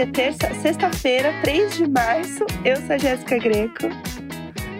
Hoje 0.00 0.08
é 0.08 0.12
terça, 0.12 0.54
sexta-feira, 0.62 1.30
3 1.42 1.76
de 1.76 1.86
março. 1.86 2.46
Eu 2.64 2.74
sou 2.76 2.94
a 2.94 2.96
Jéssica 2.96 3.36
Greco. 3.36 3.86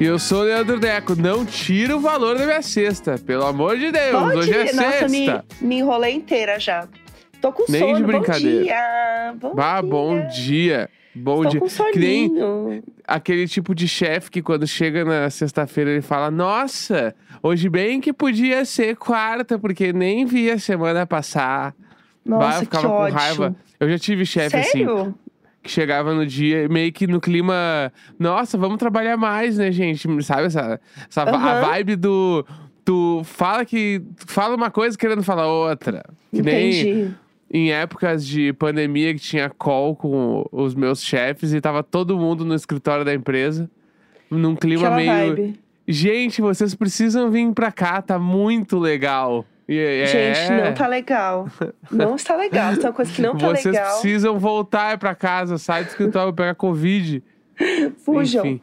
E 0.00 0.04
eu 0.06 0.18
sou 0.18 0.40
o 0.40 0.44
Leandro 0.44 0.80
Deco. 0.80 1.14
Não 1.14 1.44
tira 1.44 1.94
o 1.94 2.00
valor 2.00 2.38
da 2.38 2.46
minha 2.46 2.62
cesta, 2.62 3.18
pelo 3.18 3.44
amor 3.44 3.76
de 3.76 3.92
Deus. 3.92 4.18
Bom 4.18 4.38
Hoje 4.38 4.50
dia. 4.50 4.70
é 4.70 4.72
Nossa, 4.72 5.08
sexta. 5.08 5.44
me, 5.60 5.68
me 5.68 5.78
enrolei 5.80 6.14
inteira 6.14 6.58
já. 6.58 6.88
Tô 7.38 7.52
com 7.52 7.70
Nem 7.70 7.80
sono. 7.82 7.96
de 7.96 8.02
brincadeira. 8.04 9.34
Bom 9.38 9.52
dia. 9.54 9.82
Bom 9.82 9.82
dia. 9.82 9.90
bom 9.90 10.26
dia. 10.26 10.90
Bom 11.14 11.42
Tô 11.42 11.48
dia. 11.50 11.60
com 11.60 11.92
Que 11.92 11.98
nem 11.98 12.82
aquele 13.06 13.46
tipo 13.46 13.74
de 13.74 13.86
chefe 13.86 14.30
que 14.30 14.40
quando 14.40 14.66
chega 14.66 15.04
na 15.04 15.28
sexta-feira 15.28 15.90
ele 15.90 16.00
fala: 16.00 16.30
Nossa, 16.30 17.14
hoje 17.42 17.68
bem 17.68 18.00
que 18.00 18.10
podia 18.14 18.64
ser 18.64 18.96
quarta, 18.96 19.58
porque 19.58 19.92
nem 19.92 20.24
vi 20.24 20.50
a 20.50 20.58
semana 20.58 21.04
passar. 21.06 21.74
Bah, 22.24 22.38
Nossa, 22.38 22.56
eu 22.56 22.58
que 22.60 22.64
ficava 22.66 22.88
com 22.88 22.94
ódio. 22.94 23.14
raiva. 23.18 23.56
Eu 23.78 23.90
já 23.90 23.98
tive 23.98 24.26
chefe 24.26 24.56
assim. 24.56 24.84
Que 25.62 25.70
chegava 25.70 26.14
no 26.14 26.26
dia 26.26 26.68
meio 26.68 26.90
que 26.92 27.06
no 27.06 27.20
clima, 27.20 27.92
nossa, 28.18 28.56
vamos 28.56 28.78
trabalhar 28.78 29.16
mais, 29.16 29.58
né, 29.58 29.70
gente? 29.70 30.06
Sabe 30.22 30.44
essa, 30.46 30.80
essa 31.08 31.24
va- 31.24 31.36
a 31.52 31.60
vibe 31.62 31.96
do 31.96 32.46
tu 32.84 33.20
fala 33.24 33.64
que 33.64 34.02
fala 34.26 34.56
uma 34.56 34.70
coisa 34.70 34.96
querendo 34.96 35.22
falar 35.22 35.46
outra. 35.48 36.02
Que 36.32 36.40
nem 36.42 36.70
Entendi. 36.70 37.14
em 37.52 37.72
épocas 37.72 38.26
de 38.26 38.52
pandemia 38.54 39.12
que 39.12 39.20
tinha 39.20 39.50
call 39.50 39.94
com 39.94 40.46
os 40.50 40.74
meus 40.74 41.02
chefes 41.02 41.52
e 41.52 41.60
tava 41.60 41.82
todo 41.82 42.18
mundo 42.18 42.42
no 42.44 42.54
escritório 42.54 43.04
da 43.04 43.12
empresa, 43.14 43.68
num 44.30 44.56
clima 44.56 44.88
Aquela 44.88 44.96
meio, 44.96 45.36
vibe. 45.36 45.60
gente, 45.86 46.40
vocês 46.40 46.74
precisam 46.74 47.30
vir 47.30 47.52
pra 47.52 47.70
cá, 47.70 48.00
tá 48.00 48.18
muito 48.18 48.78
legal. 48.78 49.44
E 49.72 49.78
é- 49.78 50.06
Gente, 50.06 50.50
não 50.64 50.74
tá 50.74 50.86
legal. 50.88 51.48
Não 51.92 52.16
está 52.16 52.34
legal. 52.34 52.72
Isso 52.72 52.80
é 52.82 52.88
uma 52.88 52.92
coisa 52.92 53.12
que 53.12 53.22
não 53.22 53.38
tá 53.38 53.48
Vocês 53.50 53.66
legal. 53.66 53.92
precisam 54.00 54.36
voltar 54.38 54.98
pra 54.98 55.14
casa, 55.14 55.58
sai 55.58 55.84
do 55.84 55.88
escritório, 55.90 56.32
pegar 56.32 56.56
covid. 56.56 57.22
Fujam. 58.04 58.44
Enfim. 58.44 58.60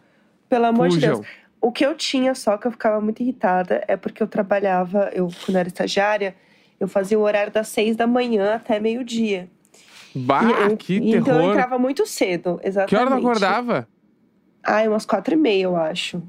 Pelo 0.49 0.65
amor 0.65 0.89
de. 0.89 0.99
Deus. 0.99 1.25
O 1.61 1.71
que 1.71 1.85
eu 1.85 1.95
tinha 1.95 2.35
só 2.35 2.57
que 2.57 2.67
eu 2.67 2.71
ficava 2.71 2.99
muito 2.99 3.21
irritada 3.23 3.83
é 3.87 3.95
porque 3.95 4.21
eu 4.21 4.27
trabalhava, 4.27 5.09
eu 5.13 5.29
quando 5.45 5.55
era 5.57 5.67
estagiária, 5.67 6.35
eu 6.79 6.87
fazia 6.87 7.17
o 7.17 7.21
horário 7.21 7.51
das 7.53 7.69
seis 7.69 7.95
da 7.95 8.05
manhã 8.05 8.55
até 8.55 8.79
meio-dia. 8.79 9.49
Bah, 10.13 10.43
eu- 10.43 10.75
que 10.77 10.93
e 10.95 11.15
Então 11.15 11.35
eu 11.35 11.39
terror. 11.41 11.51
entrava 11.51 11.79
muito 11.79 12.05
cedo, 12.05 12.59
exatamente. 12.63 12.89
que 12.89 12.95
hora 12.97 13.09
tu 13.09 13.13
acordava? 13.17 13.87
Ai, 14.63 14.87
umas 14.87 15.05
quatro 15.05 15.33
e 15.33 15.37
meia, 15.37 15.63
eu 15.63 15.75
acho. 15.77 16.21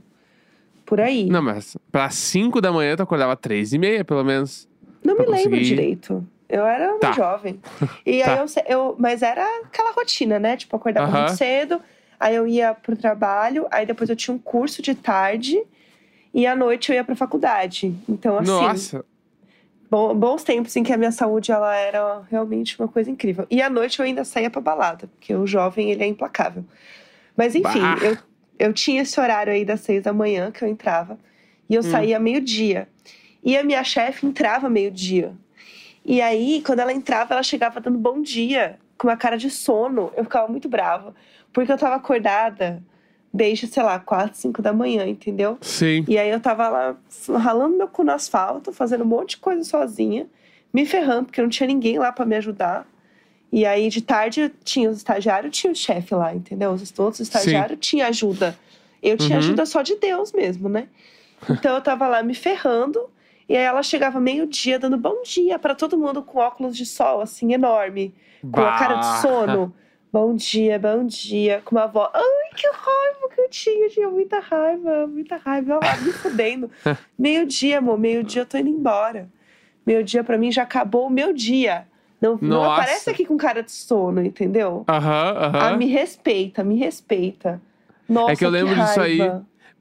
Por 0.86 1.00
aí. 1.00 1.28
Não, 1.28 1.42
mas 1.42 1.76
pra 1.92 2.08
5 2.10 2.60
da 2.60 2.70
manhã 2.72 2.96
tu 2.96 3.02
acordava 3.02 3.36
três 3.36 3.72
e 3.72 3.78
meia, 3.78 4.04
pelo 4.04 4.24
menos. 4.24 4.67
Não 5.04 5.14
me 5.14 5.24
pra 5.24 5.32
lembro 5.32 5.50
conseguir- 5.50 5.64
direito. 5.64 6.26
Eu 6.48 6.64
era 6.66 6.90
uma 6.92 6.98
Tá. 7.00 7.12
jovem. 7.12 7.60
E 8.06 8.22
Tá. 8.22 8.32
aí 8.34 8.38
eu, 8.38 8.46
eu. 8.66 8.96
Mas 8.98 9.22
era 9.22 9.44
aquela 9.64 9.92
rotina, 9.92 10.38
né? 10.38 10.56
Tipo, 10.56 10.76
acordava 10.76 11.10
muito 11.10 11.32
cedo, 11.36 11.80
aí 12.18 12.34
eu 12.34 12.46
ia 12.46 12.72
pro 12.74 12.96
trabalho, 12.96 13.66
aí 13.70 13.84
depois 13.84 14.08
eu 14.08 14.16
tinha 14.16 14.34
um 14.34 14.38
curso 14.38 14.80
de 14.80 14.94
tarde 14.94 15.60
e 16.32 16.46
à 16.46 16.56
noite 16.56 16.90
eu 16.90 16.96
ia 16.96 17.04
pra 17.04 17.14
faculdade. 17.14 17.94
Então, 18.08 18.38
assim. 18.38 18.50
Nossa, 18.50 19.04
Bom- 19.90 20.14
bons 20.14 20.44
tempos 20.44 20.76
em 20.76 20.82
que 20.82 20.92
a 20.92 20.98
minha 20.98 21.10
saúde 21.12 21.50
ela 21.50 21.74
era 21.74 22.20
realmente 22.30 22.78
uma 22.78 22.86
coisa 22.88 23.10
incrível. 23.10 23.46
E 23.50 23.62
à 23.62 23.70
noite 23.70 23.98
eu 23.98 24.04
ainda 24.04 24.22
saía 24.22 24.50
pra 24.50 24.60
balada, 24.60 25.06
porque 25.06 25.34
o 25.34 25.46
jovem 25.46 25.90
ele 25.90 26.02
é 26.04 26.06
implacável. 26.06 26.62
Mas 27.34 27.54
enfim, 27.54 27.80
Bah. 27.80 27.96
eu, 28.02 28.18
eu 28.58 28.72
tinha 28.74 29.00
esse 29.00 29.18
horário 29.18 29.50
aí 29.50 29.64
das 29.64 29.80
seis 29.80 30.02
da 30.02 30.12
manhã 30.12 30.50
que 30.50 30.62
eu 30.62 30.68
entrava. 30.68 31.18
E 31.70 31.74
eu 31.74 31.80
Hum. 31.80 31.90
saía 31.90 32.18
meio-dia. 32.20 32.86
E 33.48 33.56
a 33.56 33.64
minha 33.64 33.82
chefe 33.82 34.26
entrava 34.26 34.68
meio-dia. 34.68 35.32
E 36.04 36.20
aí, 36.20 36.62
quando 36.66 36.80
ela 36.80 36.92
entrava, 36.92 37.32
ela 37.32 37.42
chegava 37.42 37.80
dando 37.80 37.96
bom 37.96 38.20
dia, 38.20 38.78
com 38.98 39.08
uma 39.08 39.16
cara 39.16 39.38
de 39.38 39.48
sono. 39.48 40.12
Eu 40.14 40.24
ficava 40.24 40.46
muito 40.48 40.68
brava. 40.68 41.14
Porque 41.50 41.72
eu 41.72 41.78
tava 41.78 41.94
acordada 41.94 42.82
desde, 43.32 43.66
sei 43.66 43.82
lá, 43.82 43.98
quatro, 43.98 44.36
cinco 44.38 44.60
da 44.60 44.70
manhã, 44.70 45.06
entendeu? 45.06 45.56
sim. 45.62 46.04
E 46.06 46.18
aí 46.18 46.28
eu 46.28 46.38
tava 46.40 46.68
lá 46.68 46.96
ralando 47.38 47.74
meu 47.74 47.88
cu 47.88 48.04
no 48.04 48.12
asfalto, 48.12 48.70
fazendo 48.70 49.02
um 49.02 49.06
monte 49.06 49.30
de 49.30 49.36
coisa 49.38 49.64
sozinha, 49.64 50.26
me 50.70 50.84
ferrando, 50.84 51.24
porque 51.24 51.40
não 51.40 51.48
tinha 51.48 51.66
ninguém 51.66 51.98
lá 51.98 52.12
pra 52.12 52.26
me 52.26 52.36
ajudar. 52.36 52.86
E 53.50 53.64
aí 53.64 53.88
de 53.88 54.02
tarde 54.02 54.52
tinha 54.62 54.90
os 54.90 54.98
estagiários, 54.98 55.56
tinha 55.56 55.72
o 55.72 55.74
chefe 55.74 56.14
lá, 56.14 56.34
entendeu? 56.34 56.70
Os 56.72 56.92
outros 56.98 57.20
estagiários 57.20 57.78
tinha 57.80 58.08
ajuda. 58.08 58.54
Eu 59.02 59.16
tinha 59.16 59.38
Uhum. 59.38 59.44
ajuda 59.44 59.64
só 59.64 59.80
de 59.80 59.94
Deus 59.96 60.32
mesmo, 60.34 60.68
né? 60.68 60.86
Então 61.48 61.74
eu 61.76 61.80
tava 61.80 62.06
lá 62.06 62.22
me 62.22 62.34
ferrando. 62.34 63.08
E 63.48 63.56
aí 63.56 63.62
ela 63.64 63.82
chegava 63.82 64.20
meio-dia 64.20 64.78
dando 64.78 64.98
bom 64.98 65.22
dia 65.22 65.58
pra 65.58 65.74
todo 65.74 65.96
mundo 65.96 66.22
com 66.22 66.38
óculos 66.38 66.76
de 66.76 66.84
sol, 66.84 67.20
assim, 67.22 67.52
enorme, 67.54 68.14
com 68.52 68.60
a 68.60 68.72
cara 68.72 68.94
de 68.94 69.06
Bah. 69.06 69.22
sono. 69.22 69.74
Bom 70.12 70.34
dia, 70.34 70.78
bom 70.78 71.04
dia, 71.04 71.60
com 71.64 71.76
uma 71.76 71.86
voz. 71.86 72.10
Ai, 72.14 72.22
que 72.54 72.66
raiva 72.66 73.28
que 73.34 73.40
eu 73.40 73.48
tinha, 73.50 73.86
eu 73.86 73.90
tinha 73.90 74.08
muita 74.10 74.38
raiva, 74.40 75.06
muita 75.06 75.36
raiva. 75.36 75.74
Eu 75.74 75.80
lá 75.80 75.96
me 75.96 76.12
fudendo. 76.12 76.70
Meio-dia, 77.18 77.78
amor, 77.78 77.98
meio-dia 77.98 78.42
eu 78.42 78.46
tô 78.46 78.56
indo 78.58 78.70
embora. 78.70 79.28
Meio-dia 79.86 80.22
pra 80.24 80.38
mim 80.38 80.52
já 80.52 80.62
acabou 80.62 81.06
o 81.06 81.10
meu 81.10 81.32
dia. 81.32 81.86
Não, 82.20 82.38
não 82.40 82.64
aparece 82.64 83.10
aqui 83.10 83.24
com 83.24 83.36
cara 83.36 83.62
de 83.62 83.70
sono, 83.70 84.22
entendeu? 84.22 84.84
Aham, 84.88 85.34
Ah, 85.36 85.46
aham. 85.46 85.76
me 85.76 85.86
respeita, 85.86 86.64
me 86.64 86.76
respeita. 86.76 87.60
Nossa, 88.08 88.32
É 88.32 88.36
que 88.36 88.44
eu 88.44 88.50
lembro 88.50 88.74
disso 88.74 89.00
aí. 89.00 89.18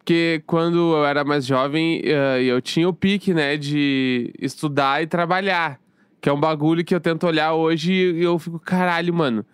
Porque 0.08 0.42
quando 0.48 0.96
eu 0.96 1.06
era 1.06 1.26
mais 1.26 1.46
jovem, 1.46 2.02
eh, 2.02 2.42
eu 2.42 2.62
tinha 2.62 2.88
o 2.88 2.94
pique, 2.94 3.34
né, 3.34 3.58
de 3.58 4.34
estudar 4.40 5.04
e 5.04 5.06
trabalhar. 5.06 5.82
Que 6.22 6.30
é 6.30 6.32
um 6.32 6.40
bagulho 6.40 6.82
que 6.86 6.96
eu 6.96 7.02
tento 7.02 7.28
olhar 7.28 7.54
hoje 7.54 7.92
e 7.92 8.24
eu 8.24 8.40
fico, 8.40 8.58
caralho, 8.58 9.14
mano. 9.14 9.46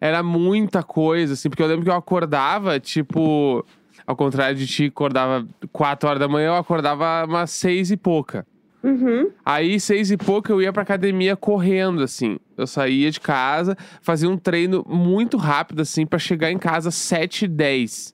Era 0.00 0.20
muita 0.20 0.82
coisa, 0.82 1.34
assim, 1.34 1.48
porque 1.48 1.62
eu 1.62 1.68
lembro 1.68 1.84
que 1.84 1.90
eu 1.90 1.94
acordava, 1.94 2.80
tipo, 2.80 3.64
ao 4.04 4.16
contrário 4.16 4.56
de 4.56 4.66
ti, 4.66 4.86
acordava 4.86 5.46
4 5.70 6.08
horas 6.08 6.18
da 6.18 6.26
manhã, 6.26 6.48
eu 6.48 6.56
acordava 6.56 7.24
umas 7.28 7.52
seis 7.52 7.92
e 7.92 7.96
pouca. 7.96 8.44
Uhum. 8.82 9.30
Aí, 9.46 9.78
seis 9.78 10.10
e 10.10 10.16
pouco, 10.16 10.50
eu 10.50 10.60
ia 10.60 10.72
pra 10.72 10.82
academia 10.82 11.36
correndo, 11.36 12.02
assim. 12.02 12.36
Eu 12.56 12.66
saía 12.66 13.12
de 13.12 13.20
casa, 13.20 13.76
fazia 14.02 14.28
um 14.28 14.36
treino 14.36 14.84
muito 14.88 15.36
rápido, 15.36 15.82
assim, 15.82 16.04
pra 16.04 16.18
chegar 16.18 16.50
em 16.50 16.58
casa 16.58 16.90
sete 16.90 17.44
e 17.44 17.48
dez. 17.48 18.12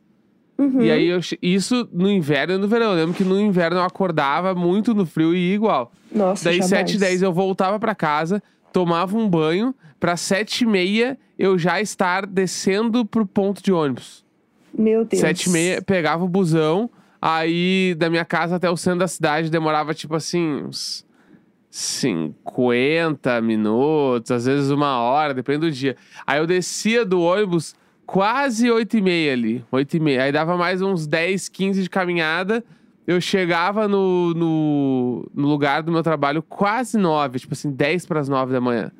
Uhum. 0.59 0.83
E 0.83 0.91
aí, 0.91 1.06
eu, 1.06 1.21
isso 1.43 1.89
no 1.93 2.11
inverno 2.11 2.55
e 2.55 2.59
no 2.59 2.67
verão. 2.67 2.93
Eu 2.93 2.97
lembro 2.97 3.15
que 3.15 3.25
no 3.25 3.39
inverno 3.41 3.77
eu 3.78 3.83
acordava 3.83 4.55
muito 4.55 4.94
no 4.94 5.05
frio 5.05 5.34
e 5.34 5.50
ia 5.50 5.55
igual. 5.55 5.93
Nossa, 6.11 6.44
Daí, 6.44 6.55
jamais. 6.56 6.71
sete 6.71 6.97
e 6.97 6.99
dez, 6.99 7.22
eu 7.22 7.33
voltava 7.33 7.78
pra 7.78 7.94
casa, 7.94 8.43
tomava 8.72 9.16
um 9.16 9.28
banho, 9.28 9.75
pra 10.00 10.16
sete 10.16 10.65
e 10.65 10.66
meia 10.66 11.19
eu 11.39 11.59
já 11.59 11.81
estar 11.81 12.27
descendo 12.27 13.05
pro 13.05 13.27
ponto 13.27 13.62
de 13.62 13.71
ônibus. 13.72 14.25
Meu 14.72 15.05
Deus. 15.05 15.21
Sete 15.21 15.49
e 15.49 15.53
meia, 15.53 15.83
pegava 15.83 16.25
o 16.25 16.28
busão, 16.28 16.89
aí 17.21 17.95
da 17.99 18.09
minha 18.09 18.25
casa 18.25 18.56
até 18.56 18.71
o 18.71 18.77
centro 18.77 19.00
da 19.00 19.09
cidade 19.09 19.50
demorava 19.50 19.93
tipo 19.93 20.15
assim, 20.15 20.62
uns 20.65 21.05
50 21.71 23.41
minutos, 23.43 24.31
às 24.31 24.47
vezes 24.47 24.71
uma 24.71 24.99
hora, 24.99 25.34
depende 25.34 25.61
do 25.61 25.71
dia. 25.71 25.97
Aí 26.27 26.39
eu 26.39 26.47
descia 26.47 27.05
do 27.05 27.21
ônibus 27.21 27.75
quase 28.06 28.71
8 28.71 28.97
e 28.97 29.03
meia 29.03 29.33
ali, 29.33 29.65
8 29.71 29.97
e 29.97 30.00
meia. 30.00 30.22
Aí 30.22 30.33
dava 30.33 30.56
mais 30.56 30.81
uns 30.81 31.06
10, 31.06 31.49
15 31.49 31.83
de 31.83 31.91
caminhada. 31.91 32.65
Eu 33.06 33.21
chegava 33.21 33.87
no, 33.87 34.33
no, 34.34 35.31
no 35.34 35.49
lugar 35.49 35.83
do 35.83 35.93
meu 35.93 36.03
trabalho 36.03 36.43
quase 36.43 36.97
9, 36.99 37.39
tipo 37.41 37.55
assim, 37.55 37.71
10 37.71 38.06
para 38.06 38.21
as 38.21 38.28
9 38.28 38.53
da 38.53 38.61
manhã. 38.61 38.91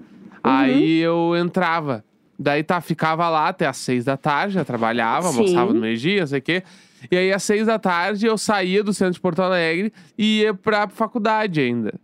Aí 0.43 0.99
eu 0.99 1.35
entrava. 1.37 2.05
Daí 2.39 2.63
tá, 2.63 2.81
ficava 2.81 3.29
lá 3.29 3.49
até 3.49 3.67
às 3.67 3.79
seis 3.79 4.05
da 4.05 4.17
tarde, 4.17 4.55
já 4.55 4.65
trabalhava, 4.65 5.29
Sim. 5.29 5.39
almoçava 5.39 5.73
no 5.73 5.81
meio-dia, 5.81 6.21
não 6.21 6.27
sei 6.27 6.39
o 6.39 6.43
quê. 6.43 6.63
E 7.11 7.17
aí, 7.17 7.33
às 7.33 7.43
seis 7.43 7.67
da 7.67 7.79
tarde, 7.79 8.27
eu 8.27 8.37
saía 8.37 8.83
do 8.83 8.93
centro 8.93 9.15
de 9.15 9.21
Porto 9.21 9.41
Alegre 9.41 9.93
e 10.19 10.41
ia 10.41 10.55
pra 10.55 10.89
faculdade 10.89 11.61
ainda. 11.61 11.95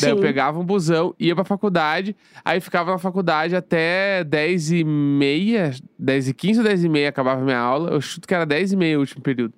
Daí 0.00 0.10
eu 0.10 0.16
pegava 0.18 0.58
um 0.58 0.64
busão, 0.64 1.14
ia 1.18 1.34
pra 1.34 1.44
faculdade, 1.44 2.16
aí 2.44 2.60
ficava 2.60 2.90
na 2.92 2.98
faculdade 2.98 3.54
até 3.54 4.24
10 4.24 4.72
e 4.72 4.84
meia, 4.84 5.72
10 5.98 6.28
e 6.28 6.34
15 6.34 6.60
ou 6.60 6.64
10 6.66 6.84
e 6.84 6.88
meia 6.88 7.08
acabava 7.08 7.40
a 7.40 7.44
minha 7.44 7.58
aula. 7.58 7.90
Eu 7.90 8.00
chuto 8.00 8.26
que 8.26 8.34
era 8.34 8.44
10 8.46 8.72
e 8.72 8.76
meia 8.76 8.96
o 8.96 9.00
último 9.00 9.22
período. 9.22 9.54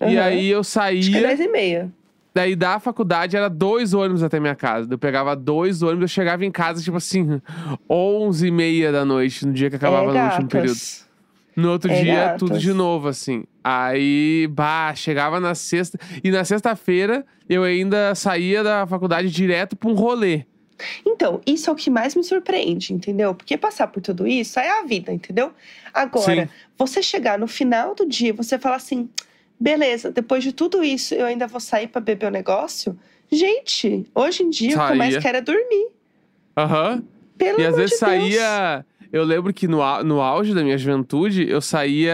E 0.00 0.16
Aham. 0.16 0.22
aí 0.26 0.48
eu 0.48 0.60
Acho 0.60 0.70
que 0.72 0.78
é 0.78 0.82
saía, 1.12 1.20
10 1.22 1.40
e 1.40 1.48
meia. 1.48 1.92
daí 2.34 2.54
da 2.54 2.78
faculdade 2.78 3.36
era 3.36 3.48
dois 3.48 3.94
ônibus 3.94 4.22
até 4.22 4.38
minha 4.38 4.54
casa. 4.54 4.88
Eu 4.90 4.98
pegava 4.98 5.34
dois 5.34 5.82
ônibus, 5.82 6.02
eu 6.02 6.08
chegava 6.08 6.44
em 6.44 6.50
casa, 6.50 6.82
tipo 6.82 6.96
assim, 6.96 7.40
11 7.90 8.46
e 8.46 8.50
meia 8.50 8.92
da 8.92 9.04
noite, 9.04 9.46
no 9.46 9.52
dia 9.52 9.68
que 9.70 9.76
acabava 9.76 10.10
é, 10.10 10.18
no 10.18 10.24
último 10.26 10.48
período. 10.48 10.78
No 11.56 11.70
outro 11.72 11.90
É, 11.90 12.00
dia, 12.00 12.14
gatas. 12.14 12.38
tudo 12.38 12.58
de 12.58 12.72
novo, 12.72 13.08
assim. 13.08 13.44
Aí, 13.70 14.46
bah, 14.50 14.94
chegava 14.94 15.38
na 15.38 15.54
sexta. 15.54 15.98
E 16.24 16.30
na 16.30 16.42
sexta-feira, 16.42 17.26
eu 17.46 17.62
ainda 17.64 18.14
saía 18.14 18.62
da 18.64 18.86
faculdade 18.86 19.30
direto 19.30 19.76
pra 19.76 19.90
um 19.90 19.92
rolê. 19.94 20.44
Então, 21.04 21.42
isso 21.46 21.68
é 21.68 21.72
o 21.72 21.76
que 21.76 21.90
mais 21.90 22.14
me 22.14 22.24
surpreende, 22.24 22.94
entendeu? 22.94 23.34
Porque 23.34 23.58
passar 23.58 23.88
por 23.88 24.00
tudo 24.00 24.26
isso 24.26 24.58
é 24.58 24.70
a 24.80 24.84
vida, 24.84 25.12
entendeu? 25.12 25.52
Agora, 25.92 26.46
Sim. 26.46 26.48
você 26.78 27.02
chegar 27.02 27.38
no 27.38 27.46
final 27.46 27.94
do 27.94 28.06
dia, 28.06 28.32
você 28.32 28.58
falar 28.58 28.76
assim: 28.76 29.06
beleza, 29.60 30.10
depois 30.10 30.42
de 30.42 30.52
tudo 30.52 30.82
isso, 30.82 31.14
eu 31.14 31.26
ainda 31.26 31.46
vou 31.46 31.60
sair 31.60 31.88
pra 31.88 32.00
beber 32.00 32.26
o 32.26 32.30
negócio? 32.30 32.98
Gente, 33.30 34.06
hoje 34.14 34.44
em 34.44 34.48
dia 34.48 34.80
o 34.82 34.86
que 34.86 34.92
eu 34.92 34.96
mais 34.96 35.10
Saía. 35.12 35.20
quero 35.20 35.36
é 35.36 35.40
dormir. 35.42 35.88
Aham. 36.56 37.02
Pelo 37.36 37.60
E 37.60 37.66
às 37.66 37.76
vezes 37.76 37.90
de 37.90 37.96
saía. 37.98 38.86
Eu 39.12 39.24
lembro 39.24 39.52
que 39.54 39.66
no, 39.66 39.78
no 40.04 40.20
auge 40.20 40.54
da 40.54 40.62
minha 40.62 40.76
juventude, 40.78 41.48
eu 41.48 41.60
saía. 41.60 42.12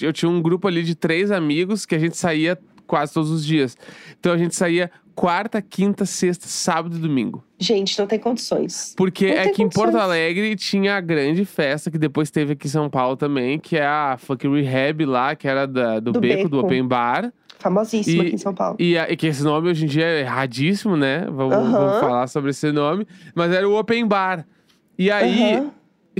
Eu 0.00 0.12
tinha 0.12 0.28
um 0.28 0.40
grupo 0.42 0.66
ali 0.68 0.82
de 0.82 0.94
três 0.94 1.30
amigos 1.30 1.86
que 1.86 1.94
a 1.94 1.98
gente 1.98 2.16
saía 2.16 2.58
quase 2.86 3.12
todos 3.12 3.30
os 3.30 3.44
dias. 3.44 3.76
Então 4.18 4.32
a 4.32 4.38
gente 4.38 4.54
saía 4.54 4.90
quarta, 5.14 5.62
quinta, 5.62 6.04
sexta, 6.04 6.46
sábado 6.46 6.96
e 6.96 6.98
domingo. 7.00 7.42
Gente, 7.58 7.98
não 7.98 8.06
tem 8.06 8.18
condições. 8.18 8.92
Porque 8.96 9.28
Não 9.28 9.34
é 9.40 9.48
que 9.48 9.62
em 9.62 9.68
Porto 9.68 9.92
condições. 9.92 10.02
Alegre 10.02 10.56
tinha 10.56 10.96
a 10.96 11.00
grande 11.00 11.44
festa 11.44 11.90
que 11.90 11.96
depois 11.98 12.30
teve 12.30 12.52
aqui 12.52 12.66
em 12.66 12.70
São 12.70 12.90
Paulo 12.90 13.16
também, 13.16 13.58
que 13.58 13.76
é 13.76 13.86
a 13.86 14.16
Funk 14.18 14.46
Rehab 14.46 15.04
lá, 15.06 15.34
que 15.34 15.48
era 15.48 15.66
da- 15.66 16.00
do, 16.00 16.12
Do 16.12 16.20
beco, 16.20 16.48
do 16.48 16.56
Beco. 16.56 16.66
Open 16.66 16.86
Bar. 16.86 17.32
Famosíssima 17.58 18.22
E- 18.24 18.26
aqui 18.26 18.34
em 18.34 18.38
São 18.38 18.52
Paulo. 18.54 18.76
E, 18.78 18.98
a- 18.98 19.10
e 19.10 19.16
que 19.16 19.26
esse 19.26 19.42
nome 19.42 19.70
hoje 19.70 19.84
em 19.84 19.88
dia 19.88 20.04
é 20.04 20.20
erradíssimo, 20.20 20.96
né? 20.96 21.24
Vamos, 21.30 21.54
Aham. 21.54 21.70
vamos 21.72 22.00
falar 22.00 22.26
sobre 22.26 22.50
esse 22.50 22.70
nome. 22.70 23.06
Mas 23.34 23.50
era 23.52 23.66
o 23.66 23.74
Open 23.78 24.06
Bar. 24.06 24.46
E 24.98 25.10
aí, 25.10 25.54
Aham. 25.54 25.70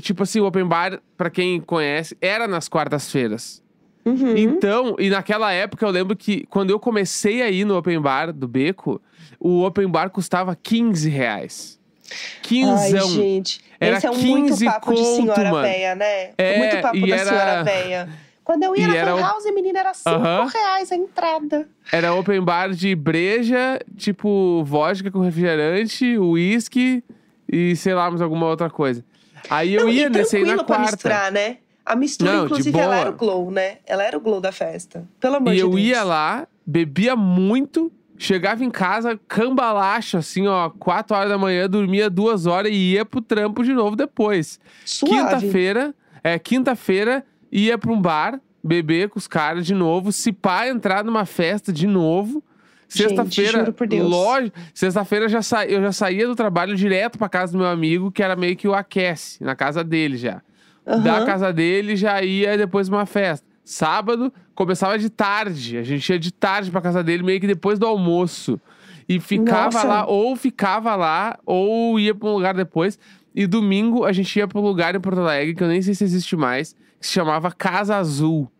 Tipo 0.00 0.22
assim, 0.22 0.40
o 0.40 0.46
Open 0.46 0.64
Bar, 0.66 1.00
pra 1.16 1.30
quem 1.30 1.60
conhece, 1.60 2.16
era 2.20 2.46
nas 2.46 2.68
quartas-feiras. 2.68 3.62
Uhum. 4.04 4.36
Então, 4.36 4.96
e 4.98 5.10
naquela 5.10 5.52
época 5.52 5.84
eu 5.84 5.90
lembro 5.90 6.14
que 6.16 6.46
quando 6.46 6.70
eu 6.70 6.78
comecei 6.78 7.42
a 7.42 7.50
ir 7.50 7.64
no 7.64 7.76
Open 7.76 8.00
Bar 8.00 8.32
do 8.32 8.46
Beco, 8.46 9.00
o 9.40 9.64
Open 9.64 9.88
Bar 9.88 10.10
custava 10.10 10.54
15 10.54 11.08
reais. 11.10 11.76
Ai, 12.08 12.16
Quinzão. 12.42 13.08
gente. 13.10 13.60
Era 13.80 13.96
Esse 13.96 14.06
é 14.06 14.10
um 14.10 14.16
muito 14.16 14.48
15 14.50 14.64
papo 14.64 14.94
de 14.94 15.00
conto, 15.00 15.16
senhora 15.16 15.50
mano. 15.50 15.62
véia, 15.62 15.94
né? 15.96 16.30
É, 16.38 16.58
muito 16.58 16.80
papo 16.80 16.96
e 16.96 17.08
da 17.10 17.16
era- 17.16 17.24
senhora 17.30 17.64
véia. 17.64 18.08
Quando 18.44 18.62
eu 18.62 18.76
ia 18.76 18.86
na 18.86 18.94
era 18.96 19.10
Fan 19.10 19.16
o- 19.16 19.20
House, 19.20 19.44
menina, 19.52 19.80
era 19.80 19.92
5 19.92 20.08
Aham. 20.08 20.46
reais 20.46 20.92
a 20.92 20.94
entrada. 20.96 21.68
Era 21.90 22.14
open 22.14 22.40
bar 22.42 22.70
de 22.70 22.94
breja, 22.94 23.80
tipo 23.96 24.62
vodka 24.64 25.10
com 25.10 25.18
refrigerante, 25.18 26.16
uísque 26.16 27.02
e 27.50 27.74
sei 27.74 27.92
lá, 27.92 28.08
mais 28.08 28.22
alguma 28.22 28.46
outra 28.46 28.70
coisa. 28.70 29.04
Aí 29.50 29.74
eu 29.74 29.82
Não, 29.84 29.88
ia 29.88 30.06
e 30.06 30.10
nesse 30.10 30.36
aí 30.36 30.44
na 30.44 30.62
quarta. 30.64 30.92
misturar, 30.92 31.32
né? 31.32 31.58
A 31.84 31.94
mistura, 31.94 32.32
Não, 32.32 32.44
inclusive, 32.46 32.76
ela 32.78 32.96
era 32.96 33.10
o 33.10 33.12
glow, 33.12 33.50
né? 33.50 33.78
Ela 33.86 34.02
era 34.02 34.16
o 34.16 34.20
glow 34.20 34.40
da 34.40 34.50
festa. 34.50 35.06
Pelo 35.20 35.36
amor 35.36 35.52
E 35.52 35.56
de 35.56 35.62
eu 35.62 35.70
Deus. 35.70 35.80
ia 35.82 36.02
lá, 36.02 36.48
bebia 36.66 37.14
muito, 37.14 37.92
chegava 38.18 38.64
em 38.64 38.70
casa 38.70 39.18
cambalacho, 39.28 40.16
assim, 40.16 40.48
ó, 40.48 40.68
4 40.70 41.16
horas 41.16 41.28
da 41.28 41.38
manhã, 41.38 41.68
dormia 41.70 42.10
duas 42.10 42.44
horas 42.46 42.72
e 42.72 42.92
ia 42.94 43.04
pro 43.04 43.20
trampo 43.20 43.62
de 43.62 43.72
novo 43.72 43.94
depois. 43.94 44.58
Quinta-feira, 44.84 45.94
é, 46.24 46.38
quinta-feira, 46.38 47.24
ia 47.52 47.78
pra 47.78 47.92
um 47.92 48.00
bar, 48.00 48.40
beber 48.64 49.08
com 49.08 49.18
os 49.18 49.28
caras 49.28 49.64
de 49.64 49.74
novo, 49.74 50.10
se 50.10 50.32
pá, 50.32 50.66
entrar 50.66 51.04
numa 51.04 51.24
festa 51.24 51.72
de 51.72 51.86
novo. 51.86 52.42
Sexta-feira, 52.88 53.74
lógico. 54.02 54.56
Sexta-feira 54.74 55.24
eu 55.24 55.28
já 55.28 55.42
sa... 55.42 55.66
eu 55.66 55.80
já 55.82 55.92
saía 55.92 56.26
do 56.26 56.34
trabalho 56.36 56.76
direto 56.76 57.18
pra 57.18 57.28
casa 57.28 57.52
do 57.52 57.58
meu 57.58 57.66
amigo, 57.66 58.10
que 58.12 58.22
era 58.22 58.36
meio 58.36 58.56
que 58.56 58.68
o 58.68 58.74
aquece, 58.74 59.42
na 59.42 59.54
casa 59.56 59.82
dele 59.82 60.16
já. 60.16 60.40
Da 60.84 61.16
Aham. 61.16 61.26
casa 61.26 61.52
dele 61.52 61.96
já 61.96 62.22
ia 62.22 62.56
depois 62.56 62.88
uma 62.88 63.04
festa. 63.06 63.44
Sábado 63.64 64.32
começava 64.54 64.96
de 64.98 65.10
tarde. 65.10 65.76
A 65.78 65.82
gente 65.82 66.08
ia 66.08 66.18
de 66.18 66.32
tarde 66.32 66.70
pra 66.70 66.80
casa 66.80 67.02
dele, 67.02 67.24
meio 67.24 67.40
que 67.40 67.46
depois 67.48 67.78
do 67.78 67.86
almoço. 67.86 68.60
E 69.08 69.18
ficava 69.20 69.72
Nossa. 69.72 69.86
lá, 69.86 70.06
ou 70.06 70.36
ficava 70.36 70.94
lá, 70.94 71.38
ou 71.44 71.98
ia 71.98 72.14
pra 72.14 72.28
um 72.28 72.32
lugar 72.34 72.54
depois. 72.54 72.98
E 73.34 73.46
domingo 73.46 74.04
a 74.04 74.12
gente 74.12 74.36
ia 74.38 74.46
pra 74.46 74.60
um 74.60 74.62
lugar 74.62 74.94
em 74.94 75.00
Porto 75.00 75.20
Alegre, 75.20 75.54
que 75.54 75.62
eu 75.62 75.68
nem 75.68 75.82
sei 75.82 75.94
se 75.94 76.04
existe 76.04 76.36
mais, 76.36 76.74
que 77.00 77.06
se 77.06 77.12
chamava 77.12 77.50
Casa 77.52 77.96
Azul. 77.96 78.50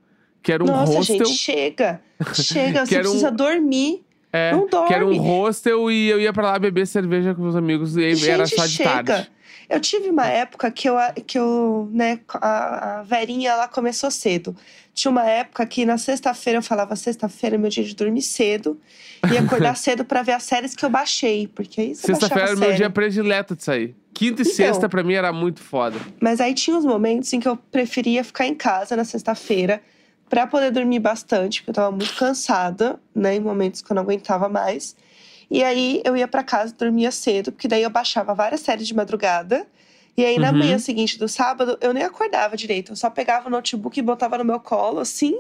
Que 0.43 0.53
era 0.53 0.63
um 0.63 0.67
Nossa, 0.67 0.93
hostel. 0.99 1.25
gente, 1.25 1.37
chega. 1.39 2.01
Chega, 2.35 2.85
você 2.87 2.97
um- 2.99 3.01
precisa 3.01 3.31
dormir. 3.31 4.05
É, 4.37 4.53
Não 4.53 4.67
que 4.87 4.93
era 4.95 5.05
um 5.07 5.11
dorme. 5.15 5.29
hostel 5.29 5.91
e 5.91 6.09
eu 6.09 6.21
ia 6.21 6.33
pra 6.33 6.51
lá 6.53 6.59
beber 6.59 6.87
cerveja 6.87 7.35
com 7.35 7.43
meus 7.43 7.57
amigos. 7.57 7.97
E 7.97 8.15
Gente, 8.15 8.31
era 8.31 8.47
só 8.47 8.67
de 8.67 8.73
chega. 8.73 8.91
tarde. 9.15 9.31
Eu 9.69 9.81
tive 9.81 10.11
uma 10.11 10.27
época 10.27 10.71
que 10.71 10.89
eu, 10.89 10.95
que 11.27 11.37
eu 11.39 11.89
né, 11.93 12.21
a, 12.35 13.01
a 13.01 13.03
Verinha, 13.03 13.51
ela 13.51 13.67
começou 13.67 14.11
cedo. 14.13 14.55
Tinha 14.95 15.11
uma 15.11 15.25
época 15.27 15.67
que 15.67 15.85
na 15.85 15.99
sexta-feira 15.99 16.59
eu 16.59 16.63
falava, 16.63 16.95
sexta-feira 16.95 17.57
é 17.57 17.59
meu 17.59 17.69
dia 17.69 17.83
de 17.83 17.95
dormir 17.95 18.23
cedo. 18.23 18.79
E 19.33 19.37
acordar 19.37 19.75
cedo 19.79 20.05
pra 20.05 20.23
ver 20.23 20.33
as 20.33 20.45
séries 20.45 20.75
que 20.75 20.85
eu 20.85 20.89
baixei. 20.91 21.49
Porque 21.49 21.95
você 21.95 22.07
Sexta-feira 22.07 22.51
era 22.51 22.57
meu 22.57 22.75
dia 22.75 22.89
predileto 22.89 23.57
de 23.57 23.65
sair. 23.65 23.97
Quinta 24.15 24.41
e 24.41 24.45
Então. 24.45 24.55
sexta 24.55 24.89
pra 24.89 25.03
mim 25.03 25.15
era 25.15 25.33
muito 25.33 25.61
foda. 25.61 25.99
Mas 26.21 26.41
aí 26.41 26.55
tinha 26.55 26.79
os 26.79 26.85
momentos 26.85 27.33
em 27.33 27.41
que 27.41 27.49
eu 27.49 27.57
preferia 27.57 28.23
ficar 28.23 28.47
em 28.47 28.55
casa 28.55 28.95
na 28.97 29.05
sexta-feira 29.05 29.83
pra 30.29 30.47
poder 30.47 30.71
dormir 30.71 30.99
bastante, 30.99 31.61
porque 31.61 31.71
eu 31.71 31.75
tava 31.75 31.91
muito 31.91 32.15
cansada, 32.17 32.99
né, 33.15 33.37
em 33.37 33.41
momentos 33.41 33.81
que 33.83 33.91
eu 33.91 33.95
não 33.95 34.03
aguentava 34.03 34.49
mais. 34.49 34.97
E 35.51 35.63
aí 35.63 36.03
eu 36.05 36.17
ia 36.17 36.27
pra 36.27 36.43
casa, 36.43 36.75
dormia 36.77 37.11
cedo, 37.13 37.53
porque 37.53 37.69
daí 37.69 37.83
eu 37.83 37.91
baixava 37.91 38.35
várias 38.35 38.61
séries 38.61 38.87
de 38.89 38.95
madrugada. 38.95 39.67
E 40.17 40.25
aí 40.25 40.39
na 40.39 40.51
Uhum. 40.51 40.59
manhã 40.59 40.79
seguinte 40.79 41.19
do 41.19 41.29
sábado, 41.29 41.79
eu 41.81 41.93
nem 41.95 42.03
acordava 42.03 42.57
direito, 42.57 42.93
eu 42.93 42.97
só 42.97 43.09
pegava 43.11 43.47
o 43.49 43.51
notebook 43.51 43.99
e 43.99 44.03
botava 44.03 44.37
no 44.39 44.45
meu 44.45 44.59
colo 44.59 44.99
assim, 44.99 45.39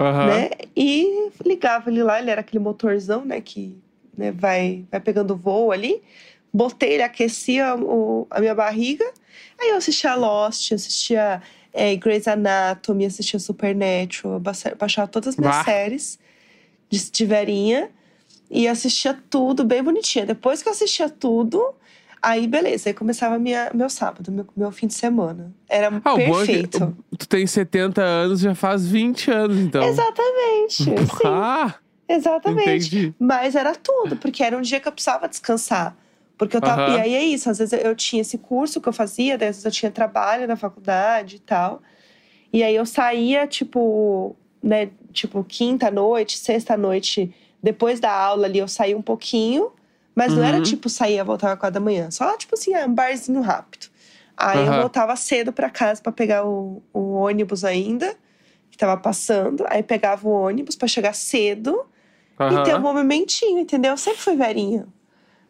Aham. 0.00 0.26
né? 0.28 0.50
E 0.76 1.30
ligava 1.44 1.90
ele 1.90 2.02
lá, 2.02 2.18
ele 2.20 2.30
era 2.30 2.40
aquele 2.40 2.62
motorzão, 2.62 3.24
né, 3.24 3.40
que 3.40 3.76
né, 4.16 4.32
vai 4.32 4.84
vai 4.90 5.00
pegando 5.00 5.36
voo 5.36 5.72
ali. 5.72 6.02
Botei, 6.52 6.94
ele 6.94 7.02
aquecia 7.02 7.74
o- 7.76 8.26
a 8.30 8.40
minha 8.40 8.54
barriga. 8.54 9.04
Aí 9.60 9.68
eu 9.70 9.76
assistia 9.76 10.14
Lost, 10.14 10.72
assistia 10.72 11.42
é, 11.76 11.94
Grey's 11.96 12.26
Anatomy, 12.26 13.06
assistia 13.06 13.38
Supernatural, 13.38 14.40
baixa- 14.40 14.74
baixava 14.78 15.08
todas 15.08 15.28
as 15.28 15.36
minhas 15.36 15.56
Bah. 15.56 15.64
séries 15.64 16.18
de, 16.90 17.10
de 17.10 17.24
verinha 17.26 17.90
e 18.50 18.66
assistia 18.66 19.16
tudo 19.30 19.64
bem 19.64 19.82
bonitinha. 19.82 20.24
Depois 20.26 20.62
que 20.62 20.68
eu 20.68 20.72
assistia 20.72 21.08
tudo, 21.10 21.74
aí 22.22 22.46
beleza, 22.46 22.88
aí 22.88 22.94
começava 22.94 23.38
minha, 23.38 23.70
meu 23.74 23.90
sábado, 23.90 24.32
meu, 24.32 24.46
meu 24.56 24.70
fim 24.72 24.86
de 24.86 24.94
semana. 24.94 25.52
Era 25.68 25.88
Ah, 25.88 26.14
bom 26.14 26.20
é 26.20 26.24
que 26.24 26.30
perfeito. 26.34 26.96
tu 27.18 27.28
tem 27.28 27.46
70 27.46 28.02
anos, 28.02 28.40
já 28.40 28.54
faz 28.54 28.86
20 28.86 29.30
anos, 29.30 29.58
então. 29.58 29.82
Exatamente, 29.82 30.72
sim, 30.84 30.94
Ah, 31.24 31.74
exatamente. 32.08 32.86
entendi. 32.96 33.14
Mas 33.18 33.54
era 33.54 33.74
tudo, 33.74 34.16
porque 34.16 34.42
era 34.42 34.56
um 34.56 34.60
dia 34.62 34.80
que 34.80 34.88
eu 34.88 34.92
precisava 34.92 35.28
descansar. 35.28 35.96
Porque 36.38 36.56
eu 36.56 36.60
tava. 36.62 36.82
Aham. 36.82 36.96
E 36.96 37.00
aí 37.00 37.14
é 37.14 37.24
isso, 37.24 37.48
às 37.50 37.58
vezes 37.58 37.72
eu- 37.72 37.80
eu 37.80 37.96
tinha 37.96 38.20
esse 38.22 38.36
curso 38.38 38.80
que 38.80 38.88
eu 38.88 38.92
fazia, 38.92 39.34
às 39.34 39.40
vezes 39.40 39.64
eu 39.64 39.70
tinha 39.70 39.90
trabalho 39.90 40.46
na 40.46 40.56
faculdade 40.56 41.36
e 41.36 41.40
tal. 41.40 41.80
E 42.52 42.62
aí 42.62 42.74
eu 42.74 42.86
saía, 42.86 43.46
tipo, 43.46 44.36
né, 44.62 44.90
tipo, 45.12 45.42
quinta 45.44 45.90
noite, 45.90 46.38
sexta 46.38 46.76
noite, 46.76 47.34
depois 47.62 48.00
da 48.00 48.12
aula 48.12 48.46
ali, 48.46 48.58
eu 48.58 48.68
saía 48.68 48.96
um 48.96 49.02
pouquinho, 49.02 49.72
mas 50.14 50.34
não 50.34 50.42
era 50.42 50.58
Uhum. 50.58 50.62
tipo 50.62 50.88
saía, 50.88 51.24
voltava 51.24 51.54
às 51.54 51.58
quatro 51.58 51.74
da 51.74 51.80
manhã. 51.80 52.10
Só, 52.10 52.36
tipo 52.36 52.54
assim, 52.54 52.74
ah, 52.74 52.86
um 52.86 52.94
barzinho 52.94 53.40
rápido. 53.40 53.88
Aí 54.36 54.66
eu 54.66 54.72
Aham. 54.72 54.80
voltava 54.82 55.16
cedo 55.16 55.52
pra 55.52 55.70
casa 55.70 56.00
pra 56.02 56.12
pegar 56.12 56.44
o, 56.46 56.82
o 56.92 57.12
ônibus 57.14 57.64
ainda, 57.64 58.14
que 58.70 58.76
tava 58.78 58.96
passando. 58.98 59.64
Aí 59.68 59.82
pegava 59.82 60.28
o 60.28 60.32
ônibus 60.32 60.76
pra 60.76 60.86
chegar 60.88 61.14
cedo 61.14 61.84
e 62.50 62.58
ter 62.64 62.76
um 62.76 62.80
movimentinho, 62.80 63.58
entendeu? 63.60 63.92
Eu 63.92 63.96
sempre 63.98 64.20
fui 64.20 64.36
velhinha. 64.36 64.86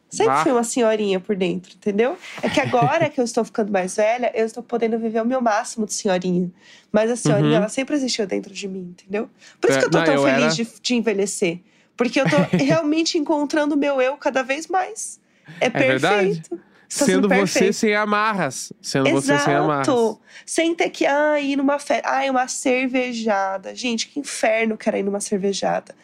Sempre 0.09 0.35
Bah. 0.35 0.43
fui 0.45 0.53
uma 0.53 0.63
senhorinha 0.65 1.19
por 1.19 1.35
dentro, 1.37 1.73
entendeu? 1.75 2.17
É 2.43 2.49
que 2.49 2.61
agora 2.61 3.11
que 3.11 3.21
eu 3.21 3.25
estou 3.25 3.45
ficando 3.45 3.73
mais 3.73 3.97
velha, 3.97 4.31
eu 4.35 4.47
estou 4.47 4.63
podendo 4.63 4.99
viver 4.99 5.21
o 5.21 5.25
meu 5.27 5.41
máximo 5.41 5.85
de 5.85 5.93
senhorinha. 5.95 6.51
Mas 6.93 7.11
a 7.11 7.17
senhorinha, 7.17 7.51
Uhum. 7.51 7.57
ela 7.57 7.69
sempre 7.69 7.95
existiu 7.97 8.27
dentro 8.27 8.53
de 8.55 8.69
mim, 8.69 8.95
entendeu? 8.97 9.29
Por 9.61 9.69
isso 9.71 9.79
É, 9.81 9.83
que 9.83 9.89
eu 9.89 9.91
não, 9.99 10.05
tão 10.05 10.15
eu 10.15 10.23
feliz 10.23 10.43
era- 10.45 10.55
de, 10.55 10.69
de 10.81 10.95
envelhecer. 10.95 11.61
Porque 11.97 12.21
eu 12.21 12.25
tô 12.25 12.37
realmente 12.57 13.19
encontrando 13.19 13.75
o 13.75 13.79
meu 13.79 14.01
eu 14.01 14.17
cada 14.17 14.43
vez 14.43 14.69
mais. 14.69 15.19
É, 15.61 15.69
verdade. 15.71 16.27
perfeito. 16.27 16.51
Tá 16.51 16.63
sendo 16.89 17.29
Sendo 17.29 17.29
você 17.29 17.73
sem 17.73 17.95
amarras. 17.97 18.73
Sendo 18.81 19.11
você 19.11 19.37
sem 19.41 19.55
amarras. 19.55 19.89
Exato. 19.89 20.21
Sem 20.47 20.73
ter 20.73 20.89
que 20.91 21.05
ah, 21.05 21.41
ir 21.41 21.57
numa 21.57 21.81
festa. 21.81 22.09
Ai, 22.09 22.31
uma 22.31 22.47
cervejada. 22.47 23.75
Gente, 23.75 24.07
que 24.09 24.21
inferno 24.21 24.77
que 24.77 24.89
era 24.89 24.97
ir 24.99 25.03
numa 25.03 25.19
cervejada. 25.21 25.95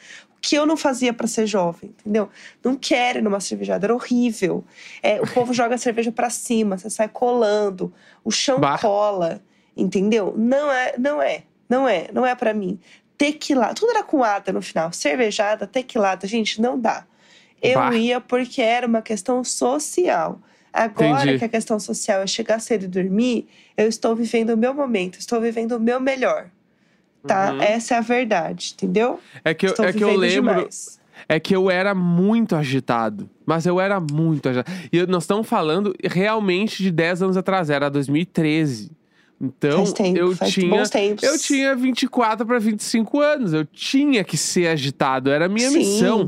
Que 0.44 0.56
eu 0.56 0.66
não 0.66 0.76
fazia 0.76 1.12
pra 1.12 1.28
ser 1.28 1.46
jovem, 1.46 1.94
entendeu? 2.00 2.28
Não 2.64 2.74
quero 2.76 3.20
ir 3.20 3.22
numa 3.22 3.38
cervejada, 3.38 3.86
era 3.86 3.94
horrível. 3.94 4.64
É, 5.00 5.20
o 5.20 5.26
povo 5.26 5.54
joga 5.54 5.76
a 5.76 5.78
cerveja 5.78 6.10
pra 6.10 6.28
cima, 6.30 6.76
você 6.76 6.90
sai 6.90 7.08
colando, 7.08 7.94
o 8.24 8.30
chão 8.32 8.58
Bah. 8.58 8.76
cola, 8.76 9.40
entendeu? 9.76 10.34
Não 10.36 10.70
é, 10.70 10.94
não 10.98 11.22
é, 11.22 11.44
não 11.68 11.88
é, 11.88 12.08
não 12.12 12.26
é 12.26 12.34
pra 12.34 12.52
mim. 12.52 12.78
Tequilada, 13.16 13.74
tudo 13.74 13.90
era 13.90 14.02
com 14.02 14.24
ada 14.24 14.52
no 14.52 14.60
final. 14.60 14.92
Cervejada, 14.92 15.64
tequilada, 15.64 16.26
gente, 16.26 16.60
não 16.60 16.76
dá. 16.78 17.06
Eu 17.62 17.78
Bah. 17.78 17.94
ia 17.94 18.20
porque 18.20 18.60
era 18.60 18.84
uma 18.86 19.00
questão 19.00 19.44
social. 19.44 20.40
Agora 20.72 21.22
Entendi. 21.22 21.38
que 21.38 21.44
a 21.44 21.48
questão 21.48 21.78
social 21.78 22.22
é 22.22 22.26
chegar 22.26 22.58
cedo 22.58 22.84
e 22.86 22.88
dormir, 22.88 23.46
eu 23.76 23.86
estou 23.86 24.16
vivendo 24.16 24.50
o 24.50 24.56
meu 24.56 24.74
momento, 24.74 25.18
estou 25.18 25.40
vivendo 25.40 25.72
o 25.72 25.80
meu 25.80 26.00
melhor. 26.00 26.50
Tá? 27.26 27.52
Uhum. 27.52 27.62
Essa 27.62 27.94
é 27.94 27.98
a 27.98 28.00
verdade, 28.00 28.72
entendeu? 28.74 29.20
É 29.44 29.54
que, 29.54 29.66
eu- 29.66 29.70
estou 29.70 29.84
é 29.84 29.92
que 29.92 30.02
eu 30.02 30.16
lembro. 30.16 30.54
demais. 30.54 31.00
É 31.28 31.38
que 31.38 31.54
eu 31.54 31.70
era 31.70 31.94
muito 31.94 32.56
agitado. 32.56 33.30
Mas 33.46 33.64
eu 33.64 33.80
era 33.80 34.00
muito 34.00 34.48
agitado. 34.48 34.76
E 34.92 34.96
eu- 34.98 35.06
nós 35.06 35.22
estamos 35.22 35.46
falando 35.48 35.94
realmente 36.02 36.82
de 36.82 36.90
10 36.90 37.22
anos 37.22 37.36
atrás, 37.36 37.70
era 37.70 37.88
2013. 37.88 38.90
Então, 39.40 39.78
Faz 39.78 39.92
tempo, 39.92 40.18
eu 40.18 40.36
faz 40.36 40.52
tinha. 40.52 40.68
bons 40.70 40.90
tempos. 40.90 41.22
Eu 41.22 41.38
tinha 41.38 41.74
24 41.76 42.46
para 42.46 42.58
25 42.58 43.20
anos. 43.20 43.52
Eu 43.52 43.64
tinha 43.64 44.22
que 44.24 44.36
ser 44.36 44.68
agitado. 44.68 45.30
Era 45.30 45.46
a 45.46 45.48
minha 45.48 45.68
Sim. 45.70 45.78
missão. 45.78 46.26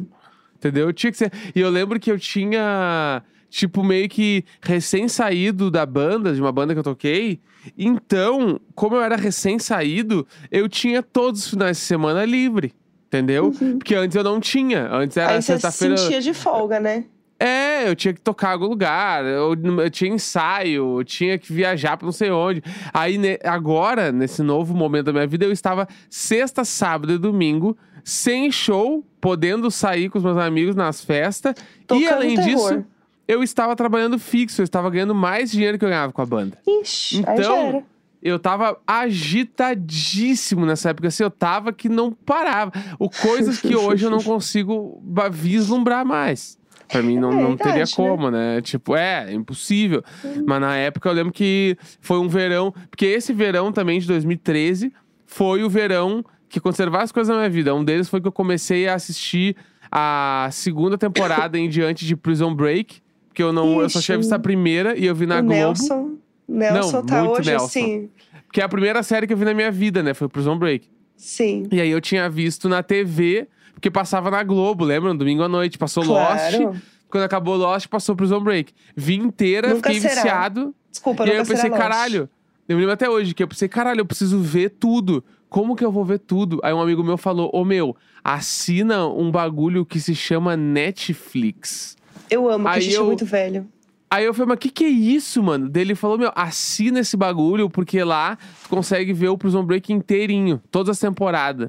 Entendeu? 0.56 0.86
Eu 0.88 0.92
tinha 0.92 1.10
que 1.12 1.18
ser. 1.18 1.32
E 1.54 1.60
eu 1.60 1.70
lembro 1.70 1.98
que 2.00 2.10
eu 2.10 2.18
tinha. 2.18 3.22
Tipo, 3.56 3.84
meio 3.84 4.08
que 4.08 4.44
recém-saído 4.60 5.70
da 5.70 5.86
banda, 5.86 6.34
de 6.34 6.40
uma 6.40 6.50
banda 6.50 6.72
que 6.74 6.78
eu 6.80 6.84
toquei. 6.84 7.38
Então, 7.78 8.60
como 8.74 8.96
eu 8.96 9.02
era 9.02 9.16
recém-saído, 9.16 10.26
eu 10.50 10.68
tinha 10.68 11.02
todos 11.02 11.44
os 11.44 11.50
finais 11.50 11.76
de 11.76 11.82
semana 11.84 12.24
livre. 12.24 12.74
Entendeu? 13.06 13.52
Porque 13.78 13.94
antes 13.94 14.16
eu 14.16 14.24
não 14.24 14.40
tinha. 14.40 14.88
Antes 14.90 15.16
era 15.16 15.28
Uhum. 15.30 15.36
Aí 15.36 15.42
você 15.42 15.52
se 15.54 15.60
sexta-feira. 15.60 15.96
sentia 15.96 16.20
de 16.20 16.34
folga, 16.34 16.80
né? 16.80 17.04
É, 17.38 17.88
eu 17.88 17.94
tinha 17.94 18.12
que 18.12 18.20
tocar 18.20 18.50
em 18.50 18.52
algum 18.54 18.66
lugar, 18.66 19.24
eu, 19.24 19.54
eu 19.80 19.90
tinha 19.90 20.12
ensaio, 20.12 20.98
eu 21.00 21.04
tinha 21.04 21.36
que 21.38 21.52
viajar 21.52 21.96
pra 21.96 22.06
não 22.06 22.12
sei 22.12 22.30
onde. 22.30 22.62
Aí, 22.92 23.18
ne- 23.18 23.38
agora, 23.44 24.10
nesse 24.10 24.42
novo 24.42 24.74
momento 24.74 25.06
da 25.06 25.12
minha 25.12 25.26
vida, 25.26 25.44
eu 25.44 25.52
estava 25.52 25.86
sexta, 26.08 26.64
sábado 26.64 27.12
e 27.12 27.18
domingo, 27.18 27.76
sem 28.02 28.50
show, 28.50 29.04
podendo 29.20 29.70
sair 29.70 30.08
com 30.08 30.18
os 30.18 30.24
meus 30.24 30.38
amigos 30.38 30.74
nas 30.74 31.04
festas. 31.04 31.54
e 31.80 31.84
Tocando 31.86 32.12
além 32.14 32.34
terror. 32.36 32.48
disso, 32.72 32.84
eu 33.26 33.42
estava 33.42 33.74
trabalhando 33.74 34.18
fixo, 34.18 34.60
eu 34.60 34.64
estava 34.64 34.90
ganhando 34.90 35.14
mais 35.14 35.50
dinheiro 35.50 35.78
que 35.78 35.84
eu 35.84 35.88
ganhava 35.88 36.12
com 36.12 36.22
a 36.22 36.26
banda. 36.26 36.58
Ixi, 36.66 37.18
Então, 37.18 37.84
eu 38.22 38.38
tava 38.38 38.78
agitadíssimo 38.86 40.64
nessa 40.64 40.90
época, 40.90 41.08
assim, 41.08 41.22
eu 41.22 41.30
tava 41.30 41.72
que 41.72 41.88
não 41.88 42.12
parava. 42.12 42.72
O 42.98 43.10
coisas 43.10 43.60
que 43.60 43.74
hoje 43.76 44.06
eu 44.06 44.10
não 44.10 44.22
consigo 44.22 45.02
vislumbrar 45.30 46.04
mais. 46.04 46.58
Pra 46.88 47.02
mim 47.02 47.18
não, 47.18 47.32
É 47.32 47.42
não 47.42 47.56
teria 47.56 47.84
né? 47.84 47.90
como, 47.94 48.30
né? 48.30 48.60
Tipo, 48.60 48.94
é, 48.94 49.32
impossível. 49.32 50.02
Mas 50.46 50.60
na 50.60 50.76
época 50.76 51.08
eu 51.08 51.12
lembro 51.12 51.32
que 51.32 51.76
foi 52.00 52.18
um 52.18 52.28
verão, 52.28 52.72
porque 52.90 53.06
esse 53.06 53.32
verão 53.32 53.72
também 53.72 53.98
de 53.98 54.06
2013 54.06 54.92
foi 55.26 55.64
o 55.64 55.70
verão 55.70 56.24
que 56.48 56.58
aconteceram 56.58 56.92
várias 56.92 57.10
coisas 57.10 57.34
na 57.34 57.40
minha 57.40 57.50
vida. 57.50 57.74
Um 57.74 57.84
deles 57.84 58.08
foi 58.08 58.20
que 58.20 58.28
eu 58.28 58.32
comecei 58.32 58.86
a 58.86 58.94
assistir 58.94 59.56
a 59.90 60.48
segunda 60.52 60.96
temporada 60.96 61.58
em 61.58 61.68
diante 61.68 62.06
de 62.06 62.16
Prison 62.16 62.54
Break, 62.54 63.02
porque 63.34 63.42
eu 63.42 63.52
não, 63.52 63.80
eu 63.80 63.90
só 63.90 64.00
tinha 64.00 64.14
Ixi. 64.14 64.22
visto 64.22 64.32
a 64.32 64.38
primeira 64.38 64.96
e 64.96 65.06
eu 65.06 65.14
vi 65.14 65.26
na 65.26 65.40
o 65.40 65.42
Globo. 65.42 65.56
Nelson, 65.56 66.10
Nelson 66.48 66.96
Não, 66.98 67.04
tá 67.06 67.24
muito 67.24 67.40
hoje 67.40 67.50
Nelson. 67.50 67.64
assim. 67.66 68.10
Que 68.52 68.60
é 68.60 68.64
a 68.64 68.68
primeira 68.68 69.02
série 69.02 69.26
que 69.26 69.32
eu 69.32 69.36
vi 69.36 69.44
na 69.44 69.52
minha 69.52 69.72
vida, 69.72 70.04
né? 70.04 70.14
Foi 70.14 70.28
Prison 70.28 70.56
Break. 70.56 70.88
Sim. 71.16 71.66
E 71.72 71.80
aí 71.80 71.90
eu 71.90 72.00
tinha 72.00 72.30
visto 72.30 72.68
na 72.68 72.80
TV, 72.80 73.48
porque 73.74 73.90
passava 73.90 74.30
na 74.30 74.40
Globo, 74.44 74.84
lembra? 74.84 75.12
No 75.12 75.18
domingo 75.18 75.42
à 75.42 75.48
noite. 75.48 75.76
Passou 75.76 76.04
Claro. 76.04 76.62
Lost. 76.68 76.80
Quando 77.08 77.24
acabou 77.24 77.56
Lost, 77.56 77.88
passou 77.88 78.14
Prison 78.14 78.40
Break. 78.40 78.72
Vi 78.94 79.16
inteira, 79.16 79.74
Nunca 79.74 79.90
fiquei 79.92 80.00
será. 80.00 80.14
viciado. 80.22 80.74
Desculpa, 80.88 81.26
e 81.26 81.30
aí 81.32 81.36
eu 81.38 81.44
pensei, 81.44 81.68
Lost. 81.70 81.82
caralho. 81.82 82.28
Eu 82.68 82.76
me 82.76 82.82
lembro 82.82 82.92
até 82.94 83.10
hoje 83.10 83.34
que 83.34 83.42
eu 83.42 83.48
pensei, 83.48 83.66
caralho, 83.68 84.00
eu 84.00 84.06
preciso 84.06 84.38
ver 84.38 84.70
tudo. 84.70 85.24
Como 85.48 85.74
que 85.74 85.84
eu 85.84 85.90
vou 85.90 86.04
ver 86.04 86.20
tudo? 86.20 86.60
Aí 86.62 86.72
um 86.72 86.80
amigo 86.80 87.02
meu 87.02 87.16
falou, 87.16 87.50
ô 87.52 87.64
meu, 87.64 87.96
assina 88.22 89.06
um 89.08 89.30
bagulho 89.30 89.84
que 89.84 89.98
se 89.98 90.14
chama 90.14 90.56
Netflix. 90.56 91.96
Eu 92.30 92.48
amo, 92.48 92.64
que 92.64 92.70
a 92.70 92.72
Aí 92.74 92.80
gente 92.80 92.94
eu- 92.94 93.02
é 93.02 93.06
muito 93.06 93.24
velho. 93.24 93.66
Aí 94.10 94.24
eu 94.24 94.32
falei, 94.32 94.48
mas 94.50 94.58
que 94.60 94.70
que 94.70 94.84
é 94.84 94.88
isso, 94.88 95.42
mano? 95.42 95.68
Daí 95.68 95.82
ele 95.82 95.94
falou, 95.96 96.16
meu, 96.16 96.30
assina 96.36 97.00
esse 97.00 97.16
bagulho, 97.16 97.68
porque 97.68 98.02
lá 98.04 98.38
tu 98.62 98.68
consegue 98.68 99.12
ver 99.12 99.28
o 99.28 99.36
Prison 99.36 99.64
Break 99.64 99.92
inteirinho, 99.92 100.62
todas 100.70 100.90
as 100.90 100.98
temporadas. 101.00 101.68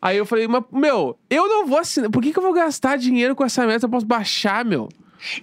Aí 0.00 0.16
eu 0.16 0.24
falei, 0.24 0.46
mas, 0.46 0.62
meu, 0.72 1.18
eu 1.28 1.48
não 1.48 1.66
vou 1.66 1.78
assinar. 1.78 2.08
Por 2.10 2.22
que, 2.22 2.32
que 2.32 2.38
eu 2.38 2.42
vou 2.42 2.52
gastar 2.52 2.96
dinheiro 2.96 3.34
com 3.34 3.44
essa 3.44 3.66
meta? 3.66 3.86
Eu 3.86 3.90
posso 3.90 4.06
baixar, 4.06 4.64
meu. 4.64 4.88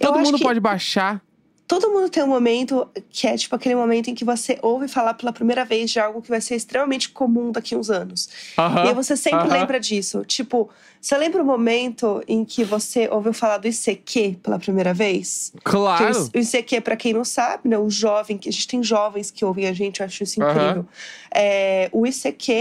Eu 0.00 0.08
Todo 0.10 0.18
mundo 0.20 0.38
que- 0.38 0.42
pode 0.44 0.58
baixar. 0.58 1.20
Todo 1.68 1.90
mundo 1.90 2.08
tem 2.08 2.22
um 2.22 2.28
momento 2.28 2.88
que 3.10 3.26
é 3.26 3.36
tipo 3.36 3.54
aquele 3.54 3.74
momento 3.74 4.08
em 4.08 4.14
que 4.14 4.24
você 4.24 4.58
ouve 4.62 4.88
falar 4.88 5.12
pela 5.12 5.34
primeira 5.34 5.66
vez 5.66 5.90
de 5.90 6.00
algo 6.00 6.22
que 6.22 6.30
vai 6.30 6.40
ser 6.40 6.56
extremamente 6.56 7.10
comum 7.10 7.52
daqui 7.52 7.74
a 7.74 7.78
uns 7.78 7.90
anos. 7.90 8.30
Aham, 8.56 8.84
E 8.86 8.88
aí 8.88 8.94
você 8.94 9.14
sempre 9.14 9.40
aham. 9.40 9.52
lembra 9.52 9.78
disso. 9.78 10.24
Tipo, 10.24 10.70
você 10.98 11.14
lembra 11.18 11.42
o 11.42 11.44
momento 11.44 12.24
em 12.26 12.42
que 12.42 12.64
você 12.64 13.06
ouviu 13.12 13.34
falar 13.34 13.58
do 13.58 13.68
ICQ 13.68 14.38
pela 14.42 14.58
primeira 14.58 14.94
vez? 14.94 15.52
Que 15.56 15.70
Claro. 15.70 16.30
O 16.34 16.38
ICQ, 16.38 16.80
pra 16.80 16.96
quem 16.96 17.12
não 17.12 17.24
sabe, 17.24 17.68
né? 17.68 17.76
O 17.76 17.90
jovem, 17.90 18.38
que 18.38 18.48
a 18.48 18.52
gente 18.52 18.66
tem 18.66 18.82
jovens 18.82 19.30
que 19.30 19.44
ouvem 19.44 19.66
a 19.66 19.72
gente, 19.74 20.00
eu 20.00 20.06
acho 20.06 20.22
isso 20.22 20.42
incrível. 20.42 20.86
É, 21.30 21.90
o 21.92 22.06
ICQ, 22.06 22.52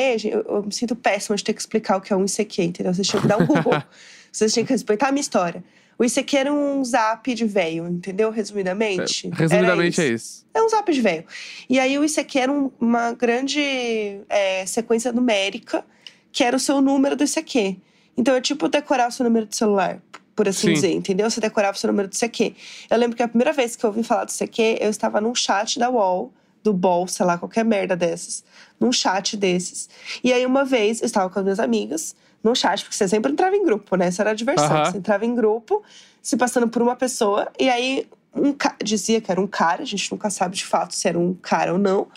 eu 0.46 0.64
me 0.64 0.74
sinto 0.74 0.98
péssima 0.98 1.38
de 1.38 1.46
ter 1.46 1.54
que 1.54 1.62
explicar 1.62 1.96
o 1.96 2.02
que 2.02 2.12
é 2.12 2.16
um 2.16 2.26
ICQ, 2.26 2.62
entendeu? 2.62 2.94
Vocês 2.94 3.08
tinham 3.08 3.22
que 3.22 3.28
dar 3.28 3.38
um 3.38 3.46
Google. 3.46 3.82
Vocês 4.30 4.54
tinham 4.54 4.66
que 4.66 4.74
respeitar 4.74 5.08
a 5.08 5.12
minha 5.14 5.22
história. 5.22 5.64
O 6.00 6.06
ICQ 6.06 6.38
era 6.38 6.54
um 6.54 6.84
zap 6.86 7.34
de 7.34 7.46
velho, 7.46 7.88
entendeu? 7.88 8.30
Resumidamente. 8.30 9.30
Resumidamente 9.30 10.00
Era 10.00 10.10
é 10.10 10.13
isso. 10.13 10.27
isso. 10.27 10.46
É 10.54 10.62
um 10.62 10.70
zap 10.70 10.92
de 10.92 11.01
velho. 11.01 11.25
E 11.70 11.80
aí 11.80 11.98
o 11.98 12.04
ICQ 12.06 12.39
era 12.39 12.51
um- 12.51 12.72
uma 12.80 13.13
grande 13.13 14.20
é, 14.30 14.66
sequência 14.66 15.12
numérica, 15.12 15.84
que 16.32 16.44
era 16.44 16.56
o 16.56 16.60
seu 16.60 16.82
número 16.82 17.16
do 17.16 17.24
ICQ. 17.24 17.77
Então 18.16 18.36
é 18.36 18.42
tipo 18.42 18.68
decorar 18.68 19.08
o 19.08 19.12
seu 19.12 19.24
número 19.24 19.46
de 19.48 19.56
celular, 19.56 20.01
por 20.36 20.48
assim 20.48 20.68
Sim. 20.68 20.74
dizer, 20.74 20.92
entendeu? 20.92 21.30
Você 21.30 21.39
decorava 21.39 21.75
o 21.75 21.80
seu 21.80 21.88
número 21.88 22.08
do 22.08 22.13
ICQ. 22.16 22.56
Eu 22.89 22.98
lembro 22.98 23.16
que 23.18 23.24
a 23.24 23.27
primeira 23.27 23.51
vez 23.54 23.75
que 23.75 23.84
eu 23.84 23.89
ouvi 23.89 24.04
falar 24.04 24.25
do 24.25 24.32
ICQ, 24.32 24.77
eu 24.82 24.89
estava 24.89 25.20
num 25.20 25.34
chat 25.34 25.80
da 25.80 25.89
UOL, 25.89 26.32
do 26.63 26.74
BOL, 26.74 27.08
sei 27.08 27.25
lá, 27.25 27.38
qualquer 27.38 27.63
merda 27.66 27.96
dessas. 27.96 28.44
Num 28.80 28.92
chat 28.92 29.36
desses. 29.38 29.89
E 30.24 30.34
aí 30.34 30.46
uma 30.46 30.66
vez, 30.66 31.01
eu 31.01 31.06
estava 31.06 31.30
com 31.30 31.39
as 31.39 31.44
minhas 31.46 31.60
amigas, 31.60 32.16
num 32.44 32.56
chat, 32.56 32.84
porque 32.84 32.96
você 32.96 33.08
sempre 33.08 33.32
entrava 33.32 33.56
em 33.56 33.63
grupo, 33.63 33.96
né? 33.96 34.10
Isso 34.10 34.22
era 34.22 34.32
a 34.32 34.34
diversão. 34.34 34.67
Aham. 34.67 34.91
Você 34.91 34.98
entrava 34.98 35.25
em 35.25 35.36
grupo, 35.36 35.84
se 36.22 36.38
passando 36.38 36.67
por 36.67 36.82
uma 36.82 36.96
pessoa, 36.96 37.51
e 37.60 37.70
aí 37.70 38.08
um 38.34 38.56
dizia 38.84 39.20
que 39.20 39.32
era 39.32 39.41
um 39.41 39.48
cara, 39.48 39.82
a 39.82 39.86
gente 39.86 40.12
nunca 40.12 40.29
sabe 40.29 40.56
de 40.56 40.65
fato 40.65 40.94
se 40.94 41.08
era 41.08 41.17
um 41.17 41.34
cara 41.34 41.74
ou 41.74 41.79
não, 41.79 42.08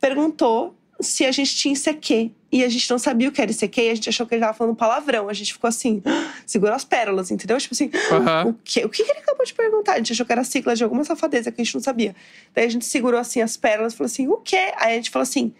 perguntou 0.00 0.74
se 1.00 1.24
a 1.24 1.32
gente 1.32 1.54
tinha 1.56 1.74
ICQ. 1.74 2.32
E 2.52 2.64
a 2.64 2.68
gente 2.68 2.90
não 2.90 2.98
sabia 2.98 3.28
o 3.28 3.32
que 3.32 3.40
era 3.40 3.50
ICQ, 3.50 3.80
e 3.80 3.90
a 3.90 3.94
gente 3.94 4.08
achou 4.08 4.26
que 4.26 4.34
ele 4.34 4.42
tava 4.42 4.52
falando 4.52 4.74
palavrão. 4.74 5.28
A 5.28 5.32
gente 5.32 5.52
ficou 5.52 5.68
assim, 5.68 6.02
segurou 6.44 6.74
as 6.74 6.84
pérolas, 6.84 7.30
entendeu? 7.30 7.56
Tipo 7.58 7.74
assim, 7.74 7.90
Aham. 8.10 8.48
o 8.48 8.54
quê? 8.64 8.84
O 8.84 8.88
que 8.88 9.04
que 9.04 9.10
ele 9.10 9.20
acabou 9.20 9.46
de 9.46 9.54
perguntar? 9.54 9.92
A 9.92 9.96
gente 9.98 10.12
achou 10.12 10.26
que 10.26 10.32
era 10.32 10.42
sigla 10.42 10.74
de 10.74 10.82
alguma 10.82 11.04
safadeza 11.04 11.52
que 11.52 11.60
a 11.60 11.64
gente 11.64 11.74
não 11.74 11.80
sabia. 11.80 12.14
Daí 12.52 12.64
a 12.64 12.68
gente 12.68 12.84
segurou 12.84 13.20
assim 13.20 13.40
as 13.40 13.56
pérolas 13.56 13.92
e 13.92 13.96
falou 13.96 14.06
assim, 14.06 14.26
o 14.26 14.36
quê? 14.38 14.72
Aí 14.78 14.94
a 14.94 14.96
gente 14.96 15.10
falou 15.10 15.22
assim, 15.22 15.54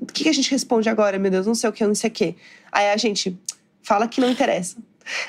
o 0.00 0.06
que, 0.06 0.24
que 0.24 0.28
a 0.28 0.32
gente 0.34 0.50
responde 0.50 0.88
agora, 0.88 1.18
meu 1.18 1.30
Deus? 1.30 1.46
Não 1.46 1.54
sei 1.54 1.68
o 1.70 1.72
que, 1.72 1.86
não 1.86 1.94
sei 1.94 2.08
o 2.08 2.12
quê. 2.12 2.34
Aí 2.72 2.90
a 2.90 2.96
gente 2.96 3.38
fala 3.82 4.08
que 4.08 4.20
não 4.20 4.30
interessa. 4.30 4.76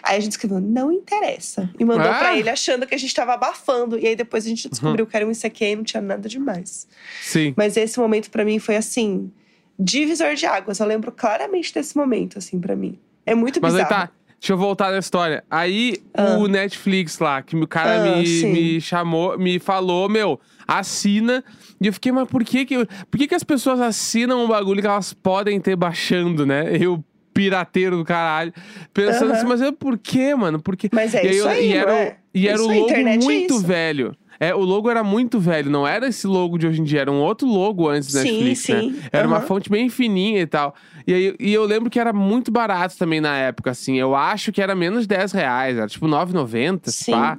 Aí 0.04 0.18
a 0.18 0.20
gente 0.20 0.34
escreveu, 0.34 0.60
não 0.60 0.92
interessa. 0.92 1.70
E 1.80 1.84
mandou 1.86 2.10
Ah. 2.12 2.20
pra 2.20 2.38
ele 2.38 2.50
achando 2.50 2.86
que 2.86 2.94
a 2.94 2.98
gente 2.98 3.14
tava 3.14 3.34
abafando. 3.34 3.98
E 3.98 4.06
aí 4.08 4.16
depois 4.16 4.46
a 4.46 4.50
gente 4.50 4.70
descobriu 4.70 5.06
que 5.08 5.16
era 5.16 5.26
um 5.26 5.32
ICQ 5.32 5.66
e 5.66 5.76
não 5.76 5.84
tinha 5.84 6.02
nada 6.02 6.28
demais. 6.30 6.88
Sim. 7.24 7.54
Mas 7.58 7.76
esse 7.78 8.00
momento 8.00 8.30
pra 8.30 8.46
mim 8.46 8.60
foi 8.60 8.76
assim, 8.76 9.32
divisor 9.80 10.36
de 10.36 10.46
águas. 10.46 10.80
Eu 10.80 10.86
lembro 10.86 11.12
claramente 11.12 11.74
desse 11.74 11.96
momento, 11.98 12.38
assim, 12.38 12.60
pra 12.60 12.76
mim. 12.76 13.00
É 13.26 13.34
muito 13.34 13.60
Mas 13.62 13.76
aí 13.76 13.84
bizarro. 13.84 14.08
tá. 14.08 14.14
Deixa 14.42 14.54
eu 14.54 14.58
voltar 14.58 14.92
na 14.92 14.98
história. 14.98 15.44
Aí 15.52 15.98
Ah. 16.16 16.38
o 16.40 16.48
Netflix 16.48 17.20
lá, 17.20 17.44
que 17.44 17.56
o 17.56 17.68
cara 17.68 18.02
Ah, 18.14 18.18
me, 18.18 18.26
sim. 18.26 18.52
me 18.52 18.82
chamou, 18.82 19.38
me 19.38 19.60
falou, 19.60 20.10
meu, 20.10 20.40
assina. 20.68 21.44
E 21.80 21.86
eu 21.86 21.94
fiquei, 21.94 22.12
mas 22.12 22.28
por 22.28 22.44
que 22.44 22.66
que, 22.66 22.76
por 23.10 23.18
que 23.20 23.28
que 23.28 23.36
as 23.36 23.44
pessoas 23.44 23.80
assinam 23.80 24.44
um 24.44 24.48
bagulho 24.48 24.82
que 24.82 24.88
elas 24.88 25.14
podem 25.14 25.60
ter 25.62 25.76
baixando, 25.76 26.44
né? 26.44 26.76
Eu, 26.76 27.04
pirateiro 27.34 27.96
do 27.98 28.04
caralho. 28.04 28.52
Pensando 28.92 29.32
assim, 29.32 29.46
mas 29.46 29.62
eu, 29.62 29.72
por 29.74 29.96
quê, 29.98 30.34
mano? 30.36 30.60
Por 30.60 30.76
quê? 30.76 30.90
Mas 30.92 31.14
é 31.14 31.24
e 31.24 31.30
isso 31.30 31.40
eu- 31.44 31.48
aí, 31.48 31.70
e 31.70 31.74
era, 31.78 31.94
é? 31.94 32.18
e 32.34 32.48
era 32.48 32.56
Isso 32.58 32.70
o 32.70 32.74
logo 32.80 32.92
é 32.92 33.18
muito 33.18 33.54
isso. 33.56 33.66
velho. 33.66 34.16
É, 34.42 34.56
o 34.56 34.62
logo 34.62 34.90
era 34.90 35.04
muito 35.04 35.40
velho, 35.40 35.70
não 35.70 35.88
era 35.88 36.08
esse 36.08 36.26
logo 36.26 36.58
de 36.58 36.66
hoje 36.66 36.82
em 36.82 36.84
dia, 36.84 37.02
era 37.02 37.12
um 37.12 37.22
outro 37.22 37.48
logo 37.48 37.88
antes 37.88 38.12
do 38.12 38.18
Sim, 38.18 38.24
Netflix, 38.24 38.68
né? 38.70 38.82
sim. 38.82 39.00
Era 39.12 39.28
uma 39.28 39.38
Aham. 39.38 39.46
fonte 39.46 39.70
bem 39.70 39.88
fininha 39.88 40.42
e 40.42 40.48
tal. 40.48 40.74
E, 41.06 41.14
aí, 41.14 41.36
e 41.40 41.54
eu 41.54 41.64
lembro 41.64 41.92
que 41.92 42.00
era 42.00 42.12
muito 42.12 42.52
barato 42.52 42.98
também 42.98 43.22
na 43.22 43.38
época, 43.38 43.70
assim. 43.70 44.00
Eu 44.00 44.16
acho 44.16 44.52
que 44.52 44.60
era 44.60 44.74
menos 44.74 45.04
de 45.04 45.10
10 45.10 45.32
reais, 45.32 45.78
era 45.78 45.88
tipo 45.88 46.08
9,90, 46.08 46.90
Sim. 46.90 47.12
pá. 47.12 47.38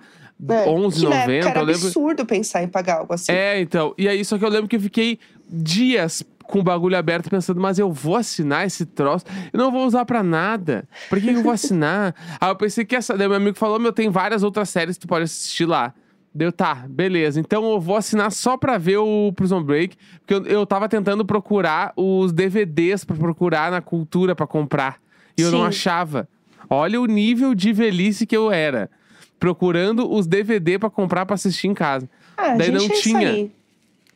É, 0.48 0.64
11,90, 0.64 0.92
que 0.92 1.08
na 1.08 1.16
época 1.16 1.48
era 1.48 1.58
eu 1.58 1.64
lembro. 1.64 1.86
absurdo 1.86 2.24
pensar 2.24 2.62
em 2.62 2.68
pagar 2.68 2.98
algo 2.98 3.12
assim. 3.14 3.32
É, 3.32 3.60
então. 3.60 3.92
E 3.98 4.06
aí, 4.08 4.24
só 4.24 4.38
que 4.38 4.44
eu 4.44 4.48
lembro 4.48 4.68
que 4.68 4.76
eu 4.76 4.80
fiquei 4.80 5.18
dias 5.50 6.22
com 6.44 6.60
o 6.60 6.62
bagulho 6.62 6.96
aberto 6.96 7.28
pensando, 7.28 7.60
mas 7.60 7.80
eu 7.80 7.90
vou 7.90 8.14
assinar 8.14 8.64
esse 8.64 8.86
troço? 8.86 9.24
Eu 9.52 9.58
não 9.58 9.72
vou 9.72 9.84
usar 9.86 10.04
pra 10.04 10.22
nada. 10.22 10.88
Por 11.08 11.20
que, 11.20 11.32
que 11.32 11.34
eu 11.38 11.42
vou 11.42 11.52
assinar? 11.52 12.14
aí 12.40 12.46
eu 12.50 12.54
pensei 12.54 12.84
que 12.84 12.94
essa. 12.94 13.18
Daí 13.18 13.26
meu 13.26 13.36
amigo 13.38 13.56
falou: 13.58 13.80
meu, 13.80 13.92
tem 13.92 14.08
várias 14.08 14.44
outras 14.44 14.68
séries 14.70 14.96
que 14.96 15.00
tu 15.02 15.08
pode 15.08 15.24
assistir 15.24 15.66
lá. 15.66 15.92
Deu, 16.34 16.50
tá, 16.50 16.86
beleza. 16.88 17.38
Então 17.38 17.70
eu 17.70 17.78
vou 17.80 17.96
assinar 17.96 18.32
só 18.32 18.56
pra 18.56 18.78
ver 18.78 18.96
o 18.96 19.32
Prison 19.36 19.62
Break. 19.62 19.96
Porque 20.20 20.32
eu, 20.34 20.46
eu 20.46 20.66
tava 20.66 20.88
tentando 20.88 21.24
procurar 21.26 21.92
os 21.96 22.32
DVDs 22.32 23.04
pra 23.04 23.14
procurar 23.16 23.70
na 23.70 23.82
cultura 23.82 24.34
pra 24.34 24.46
comprar. 24.46 24.98
E 25.36 25.42
eu 25.42 25.50
não 25.50 25.60
Sim. 25.60 25.66
achava. 25.66 26.28
Olha 26.70 27.00
o 27.00 27.06
nível 27.06 27.54
de 27.54 27.72
velhice 27.72 28.26
que 28.26 28.36
eu 28.36 28.50
era. 28.50 28.90
Procurando 29.38 30.10
os 30.10 30.26
DVD 30.26 30.78
pra 30.78 30.88
comprar 30.88 31.26
pra 31.26 31.34
assistir 31.34 31.68
em 31.68 31.74
casa. 31.74 32.08
Ah, 32.36 32.54
Daí 32.54 32.70
não 32.70 32.84
é 32.84 32.88
tinha. 32.88 33.28
aí. 33.28 33.50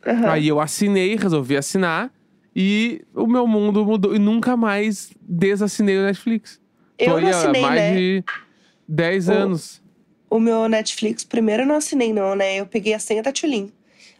Aham. 0.07 0.29
Aí 0.31 0.47
eu 0.47 0.59
assinei, 0.59 1.15
resolvi 1.15 1.55
assinar. 1.57 2.09
E 2.55 3.01
o 3.13 3.27
meu 3.27 3.45
mundo 3.45 3.85
mudou. 3.85 4.15
E 4.15 4.19
nunca 4.19 4.57
mais 4.57 5.11
desassinei 5.21 5.97
o 5.99 6.03
Netflix. 6.03 6.59
Eu 6.97 7.05
Tô 7.13 7.19
não 7.21 7.27
aí 7.27 7.33
assinei, 7.33 7.61
mais 7.61 7.75
né? 7.81 7.95
de 7.95 8.23
10 8.87 9.27
O- 9.27 9.31
anos. 9.33 9.81
O 10.29 10.39
meu 10.39 10.67
Netflix, 10.67 11.23
primeiro 11.23 11.63
eu 11.63 11.67
não 11.67 11.75
assinei, 11.75 12.11
não, 12.13 12.35
né? 12.35 12.55
Eu 12.57 12.65
peguei 12.65 12.93
a 12.93 12.99
senha 12.99 13.23
da 13.23 13.31
Tulin. 13.31 13.71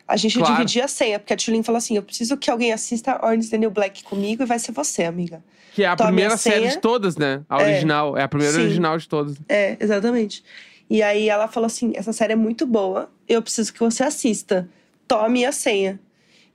A 0.08 0.16
gente 0.16 0.38
Claro. 0.38 0.54
dividia 0.54 0.86
a 0.86 0.88
senha, 0.88 1.20
porque 1.20 1.34
a 1.34 1.38
Tulin 1.38 1.64
falou 1.64 1.78
assim: 1.78 1.98
eu 1.98 2.04
preciso 2.04 2.38
que 2.38 2.50
alguém 2.50 2.72
assista 2.72 3.20
Orange 3.26 3.50
the 3.50 3.58
New 3.58 3.70
Black 3.72 4.04
comigo 4.04 4.44
e 4.44 4.46
vai 4.46 4.58
ser 4.58 4.72
você, 4.72 5.04
amiga. 5.04 5.44
Que 5.74 5.84
é 5.84 5.88
a 5.88 5.96
tome 5.96 6.08
primeira 6.08 6.34
a 6.34 6.38
série 6.38 6.68
de 6.70 6.78
todas, 6.80 7.18
né? 7.18 7.42
A 7.50 7.60
É. 7.60 7.64
original. 7.64 8.18
É 8.18 8.24
a 8.24 8.28
primeira 8.28 8.54
Sim. 8.56 8.62
original 8.62 8.98
de 8.98 9.08
todas. 9.08 9.36
É, 9.50 9.76
exatamente. 9.80 10.44
E 10.90 11.04
aí 11.04 11.28
ela 11.28 11.48
falou 11.50 11.68
assim: 11.68 11.92
essa 11.96 12.14
série 12.14 12.34
é 12.34 12.36
muito 12.38 12.66
boa, 12.66 13.12
eu 13.28 13.42
preciso 13.42 13.74
que 13.74 13.80
você 13.80 14.04
assista. 14.04 14.70
Tome 15.08 15.46
a 15.46 15.52
senha. 15.52 16.00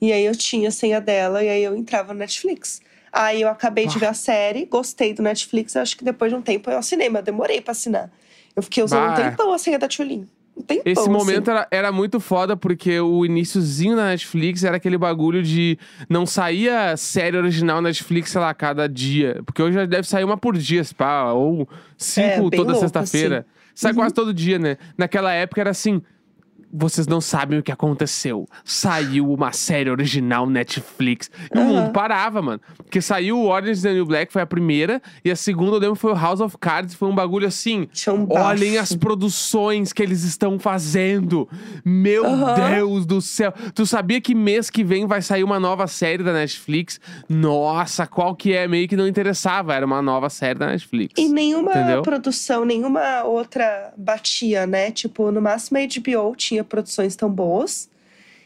E 0.01 0.13
aí 0.13 0.25
eu 0.25 0.35
tinha 0.35 0.69
a 0.69 0.73
senha 0.73 1.01
dela 1.01 1.45
e 1.45 1.49
aí 1.49 1.63
eu 1.63 1.77
entrava 1.77 2.13
no 2.15 2.19
Netflix. 2.21 2.81
Aí 3.13 3.43
eu 3.43 3.49
acabei 3.49 3.87
de 3.87 3.99
ver 3.99 4.07
a 4.07 4.15
série, 4.15 4.65
gostei 4.65 5.13
do 5.13 5.23
Netflix. 5.23 5.77
Acho 5.77 5.97
que 5.97 6.03
depois 6.05 6.33
de 6.33 6.37
um 6.39 6.43
tempo 6.43 6.71
eu 6.71 6.79
assinei, 6.79 7.09
mas 7.11 7.21
eu 7.21 7.25
demorei 7.27 7.61
pra 7.61 7.73
assinar. 7.73 8.11
Eu 8.57 8.63
fiquei 8.63 8.83
usando 8.83 9.01
Bah. 9.07 9.13
um 9.13 9.17
tempão 9.31 9.53
a 9.53 9.59
senha 9.59 9.79
da 9.79 9.89
Tchulin. 9.89 10.27
Um 10.57 10.63
tempão, 10.63 10.83
Esse 10.93 11.01
assim. 11.01 11.11
momento 11.11 11.51
era, 11.51 11.67
era 11.71 11.91
muito 11.93 12.21
foda 12.21 12.55
porque 12.57 13.01
o 13.01 13.25
iniciozinho 13.25 13.97
da 13.97 14.05
Netflix 14.07 14.63
era 14.65 14.77
aquele 14.77 14.99
bagulho 14.99 15.43
de 15.43 15.79
não 16.09 16.27
saía 16.27 16.95
série 16.97 17.37
original 17.39 17.81
Netflix, 17.81 18.31
sei 18.31 18.41
lá, 18.41 18.53
cada 18.53 18.87
dia. 18.87 19.41
Porque 19.47 19.63
hoje 19.63 19.75
já 19.77 19.87
deve 19.87 20.07
sair 20.07 20.25
uma 20.25 20.37
por 20.37 20.57
dia, 20.59 20.83
pá, 20.97 21.33
ou 21.33 21.67
cinco 21.97 22.49
É, 22.53 22.57
toda 22.57 22.75
sexta-feira. 22.75 23.47
Sai 23.75 23.93
Uhum. 23.93 23.97
quase 23.99 24.13
todo 24.15 24.35
dia, 24.35 24.59
né? 24.59 24.77
Naquela 24.99 25.33
época 25.33 25.61
era 25.63 25.71
assim. 25.71 26.03
Vocês 26.73 27.07
não 27.07 27.21
sabem 27.21 27.59
o 27.59 27.63
que 27.63 27.71
aconteceu. 27.71 28.47
Saiu 28.65 29.31
uma 29.31 29.53
série 29.53 29.91
original 29.91 30.49
Netflix. 30.49 31.31
E 31.55 31.59
o 31.59 31.61
Aham. 31.61 31.69
mundo 31.69 31.91
parava, 31.91 32.41
mano. 32.41 32.61
Porque 32.79 33.01
saiu 33.01 33.39
o 33.39 33.49
Orange 33.49 33.73
is 33.73 33.83
the 33.83 33.93
New 33.93 34.07
Black, 34.07 34.33
foi 34.33 34.41
a 34.43 34.47
primeira. 34.47 35.01
E 35.25 35.31
a 35.31 35.37
segunda, 35.37 35.77
eu 35.77 35.81
lembro, 35.81 35.97
foi 35.97 36.13
o 36.13 36.17
House 36.17 36.41
of 36.41 36.57
Cards. 36.59 36.95
Foi 36.95 37.09
um 37.09 37.15
bagulho 37.15 37.47
assim. 37.47 37.89
Um. 38.09 38.27
Olhem 38.31 38.79
as 38.79 38.95
produções 38.95 39.93
que 39.93 40.03
eles 40.03 40.25
estão 40.25 40.59
fazendo. 40.59 41.49
Meu 41.85 42.25
Aham. 42.27 42.55
Deus 42.55 43.05
do 43.07 43.21
céu. 43.21 43.53
Tu 43.75 43.85
sabia 43.87 44.21
que 44.21 44.35
mês 44.35 44.71
que 44.71 44.83
vem 44.83 45.07
vai 45.07 45.21
sair 45.21 45.45
uma 45.45 45.61
nova 45.61 45.87
série 45.87 46.23
da 46.23 46.33
Netflix? 46.33 46.99
Nossa, 47.29 48.07
qual 48.07 48.35
que 48.35 48.53
é? 48.55 48.67
Meio 48.67 48.89
que 48.89 48.97
não 48.97 49.07
interessava. 49.07 49.75
Era 49.75 49.85
uma 49.85 50.01
nova 50.01 50.31
série 50.31 50.59
da 50.59 50.67
Netflix. 50.69 51.15
E 51.19 51.29
nenhuma 51.29 51.71
Entendeu? 51.73 52.03
produção, 52.03 52.65
nenhuma 52.65 53.25
outra 53.25 53.93
batia, 53.97 54.67
né? 54.67 54.91
Tipo, 54.91 55.31
no 55.31 55.41
máximo 55.41 55.79
a 55.79 55.81
HBO 55.83 56.35
tinha 56.37 56.62
produções 56.65 57.17
tão 57.17 57.31
boas. 57.31 57.91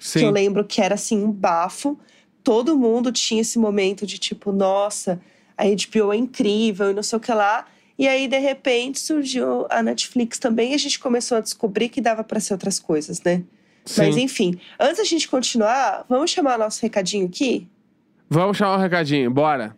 Que 0.00 0.18
eu 0.18 0.28
Sim. 0.28 0.30
lembro 0.30 0.64
que 0.64 0.80
era 0.80 0.94
assim, 0.94 1.22
um 1.22 1.32
bafo. 1.32 1.98
Todo 2.42 2.76
mundo 2.76 3.10
tinha 3.10 3.40
esse 3.40 3.58
momento 3.58 4.06
de 4.06 4.18
tipo, 4.18 4.52
nossa, 4.52 5.20
a 5.56 5.64
HBO 5.64 6.12
é 6.12 6.16
incrível 6.16 6.90
e 6.90 6.94
não 6.94 7.02
sei 7.02 7.16
o 7.16 7.20
que 7.20 7.32
lá. 7.32 7.66
E 7.98 8.06
aí, 8.06 8.28
de 8.28 8.38
repente, 8.38 9.00
surgiu 9.00 9.66
a 9.70 9.82
Netflix 9.82 10.38
também 10.38 10.72
e 10.72 10.74
a 10.74 10.78
gente 10.78 10.98
começou 10.98 11.38
a 11.38 11.40
descobrir 11.40 11.88
que 11.88 12.00
dava 12.00 12.22
pra 12.22 12.38
ser 12.38 12.52
outras 12.52 12.78
coisas, 12.78 13.22
né? 13.22 13.42
Mas 13.96 14.14
Sim. 14.16 14.22
enfim, 14.22 14.60
antes 14.78 14.98
da 14.98 15.04
gente 15.04 15.28
continuar, 15.28 16.04
vamos 16.08 16.30
chamar 16.30 16.58
nosso 16.58 16.82
recadinho 16.82 17.26
aqui? 17.26 17.68
Vamos 18.28 18.56
chamar 18.56 18.76
um 18.76 18.80
recadinho, 18.80 19.30
bora. 19.30 19.76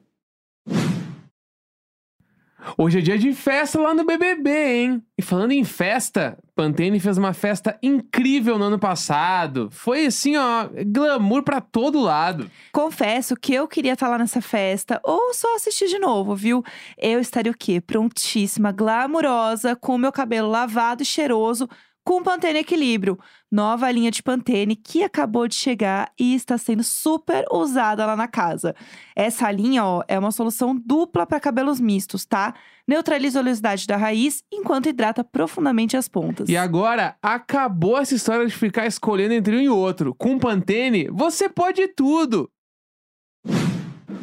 Hoje 2.76 2.98
é 2.98 3.00
dia 3.00 3.18
de 3.18 3.32
festa 3.32 3.80
lá 3.80 3.94
no 3.94 4.04
BBB, 4.04 4.50
hein? 4.50 5.02
E 5.16 5.22
falando 5.22 5.52
em 5.52 5.64
festa, 5.64 6.38
Pantene 6.54 7.00
fez 7.00 7.16
uma 7.16 7.32
festa 7.32 7.78
incrível 7.82 8.58
no 8.58 8.64
ano 8.64 8.78
passado. 8.78 9.68
Foi 9.70 10.06
assim, 10.06 10.37
ó, 10.37 10.68
glamour 10.87 11.42
pra 11.42 11.60
todo 11.60 12.00
lado. 12.00 12.50
Confesso 12.72 13.34
que 13.37 13.54
eu 13.54 13.66
queria 13.66 13.94
estar 13.94 14.08
lá 14.08 14.18
nessa 14.18 14.40
festa 14.40 15.00
ou 15.04 15.32
só 15.32 15.56
assistir 15.56 15.88
de 15.88 15.98
novo, 15.98 16.34
viu? 16.34 16.62
Eu 16.96 17.20
estaria 17.20 17.52
o 17.52 17.56
quê? 17.56 17.80
Prontíssima, 17.80 18.72
glamurosa, 18.72 19.75
com 19.75 19.94
o 19.94 19.98
meu 19.98 20.12
cabelo 20.12 20.48
lavado 20.48 21.02
e 21.02 21.06
cheiroso, 21.06 21.68
com 22.04 22.22
Pantene 22.22 22.60
Equilíbrio. 22.60 23.18
Nova 23.50 23.90
linha 23.90 24.11
de 24.11 24.23
Pantene 24.23 24.76
que 24.76 25.02
acabou 25.02 25.49
de 25.49 25.55
chegar 25.55 26.12
e 26.19 26.35
está 26.35 26.59
sendo 26.59 26.83
super 26.83 27.47
usada 27.50 28.05
lá 28.05 28.14
na 28.14 28.28
casa. 28.28 28.75
Essa 29.17 29.50
linha, 29.50 29.84
ó, 29.84 30.02
é 30.06 30.19
uma 30.19 30.30
solução 30.30 30.76
dupla 30.76 31.26
para 31.26 31.41
cabelos 31.41 31.80
mistos, 31.80 32.26
tá? 32.26 32.54
Neutraliza 32.87 33.39
a 33.39 33.43
oleosidade 33.43 33.87
da 33.87 33.97
raiz 33.97 34.43
enquanto 34.52 34.89
hidrata 34.89 35.25
profundamente 35.25 35.97
as 35.97 36.08
pontas. 36.08 36.49
E 36.49 36.56
agora, 36.56 37.17
acabou 37.23 37.99
essa 37.99 38.15
história 38.15 38.47
de 38.47 38.54
ficar 38.54 38.87
escolhendo 38.87 39.32
entre 39.32 39.56
um 39.56 39.61
e 39.61 39.69
outro. 39.69 40.15
Com 40.15 40.39
Pantene, 40.39 41.08
você 41.11 41.49
pode 41.49 41.89
tudo. 41.89 42.50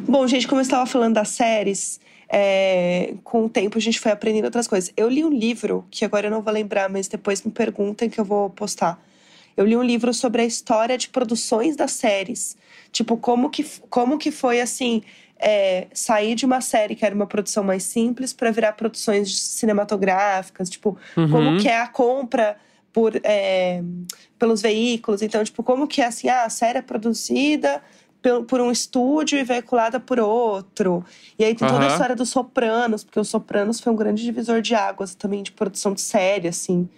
Bom, 0.08 0.24
gente, 0.28 0.46
como 0.46 0.60
eu 0.60 0.62
estava 0.62 0.86
falando 0.86 1.14
das 1.14 1.30
séries, 1.30 1.98
é, 2.28 3.14
com 3.24 3.46
o 3.46 3.48
tempo 3.48 3.76
a 3.76 3.80
gente 3.80 3.98
foi 3.98 4.12
aprendendo 4.12 4.44
outras 4.44 4.68
coisas. 4.68 4.92
Eu 4.96 5.08
li 5.08 5.24
um 5.24 5.30
livro, 5.30 5.84
que 5.90 6.04
agora 6.04 6.28
eu 6.28 6.30
não 6.30 6.42
vou 6.42 6.52
lembrar, 6.52 6.88
mas 6.88 7.08
depois 7.08 7.42
me 7.42 7.50
perguntem 7.50 8.08
que 8.08 8.20
eu 8.20 8.24
vou 8.24 8.50
postar. 8.50 9.00
Eu 9.56 9.64
li 9.64 9.76
um 9.76 9.82
livro 9.82 10.12
sobre 10.12 10.42
a 10.42 10.44
história 10.44 10.98
de 10.98 11.08
produções 11.08 11.76
das 11.76 11.92
séries. 11.92 12.56
Tipo, 12.92 13.16
como 13.16 13.48
que, 13.50 13.64
como 13.88 14.18
que 14.18 14.30
foi, 14.30 14.60
assim, 14.60 15.02
é, 15.38 15.86
sair 15.92 16.34
de 16.34 16.44
uma 16.44 16.60
série 16.60 16.94
que 16.94 17.04
era 17.04 17.14
uma 17.14 17.26
produção 17.26 17.64
mais 17.64 17.82
simples 17.84 18.32
para 18.32 18.50
virar 18.50 18.72
produções 18.72 19.38
cinematográficas. 19.40 20.68
Tipo, 20.70 20.96
como 21.14 21.50
Uhum. 21.50 21.56
que 21.58 21.68
é 21.68 21.80
a 21.80 21.86
compra 21.88 22.56
por, 22.92 23.12
é, 23.24 23.82
pelos 24.38 24.60
veículos. 24.62 25.22
Então, 25.22 25.42
tipo, 25.44 25.62
como 25.62 25.86
que 25.86 26.00
é, 26.02 26.06
assim, 26.06 26.28
ah, 26.28 26.44
a 26.44 26.50
série 26.50 26.78
é 26.78 26.82
produzida 26.82 27.82
por 28.48 28.60
um 28.60 28.72
estúdio 28.72 29.38
e 29.38 29.44
veiculada 29.44 30.00
por 30.00 30.18
outro. 30.18 31.04
E 31.38 31.44
aí 31.44 31.54
tem 31.54 31.68
toda 31.68 31.78
a 31.80 31.86
Aham. 31.86 31.92
história 31.92 32.16
dos 32.16 32.28
Sopranos, 32.30 33.04
porque 33.04 33.20
os 33.20 33.28
Sopranos 33.28 33.78
foi 33.78 33.92
um 33.92 33.96
grande 33.96 34.24
divisor 34.24 34.60
de 34.60 34.74
águas 34.74 35.14
também 35.14 35.44
de 35.44 35.52
produção 35.52 35.94
de 35.94 36.00
série, 36.00 36.48
assim. 36.48 36.88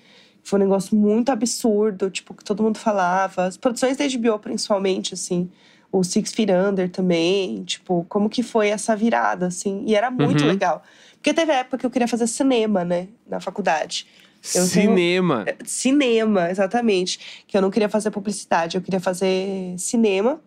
Foi 0.48 0.58
um 0.58 0.62
negócio 0.62 0.96
muito 0.96 1.30
absurdo, 1.30 2.08
tipo, 2.10 2.32
que 2.32 2.42
todo 2.42 2.62
mundo 2.62 2.78
falava. 2.78 3.44
As 3.44 3.58
produções 3.58 3.98
da 3.98 4.04
HBO, 4.08 4.38
principalmente, 4.38 5.12
assim. 5.12 5.50
O 5.92 6.02
Six 6.02 6.32
Feet 6.32 6.50
Under 6.50 6.88
também, 6.90 7.62
tipo, 7.64 8.06
como 8.08 8.30
que 8.30 8.42
foi 8.42 8.68
essa 8.68 8.96
virada, 8.96 9.46
assim. 9.48 9.84
E 9.86 9.94
era 9.94 10.10
muito 10.10 10.40
Uhum. 10.42 10.48
legal. 10.48 10.82
Porque 11.16 11.34
teve 11.34 11.52
a 11.52 11.56
época 11.56 11.76
que 11.76 11.84
eu 11.84 11.90
queria 11.90 12.08
fazer 12.08 12.26
cinema, 12.26 12.82
né, 12.82 13.08
na 13.28 13.40
faculdade. 13.40 14.06
Eu 14.54 14.66
tenho- 14.70 14.90
Cinema. 14.92 15.44
Cinema, 15.66 16.50
exatamente. 16.50 17.42
Que 17.46 17.54
eu 17.56 17.60
não 17.60 17.70
queria 17.70 17.88
fazer 17.90 18.10
publicidade, 18.10 18.76
eu 18.76 18.80
queria 18.82 19.00
fazer 19.00 19.74
cinema. 19.76 20.40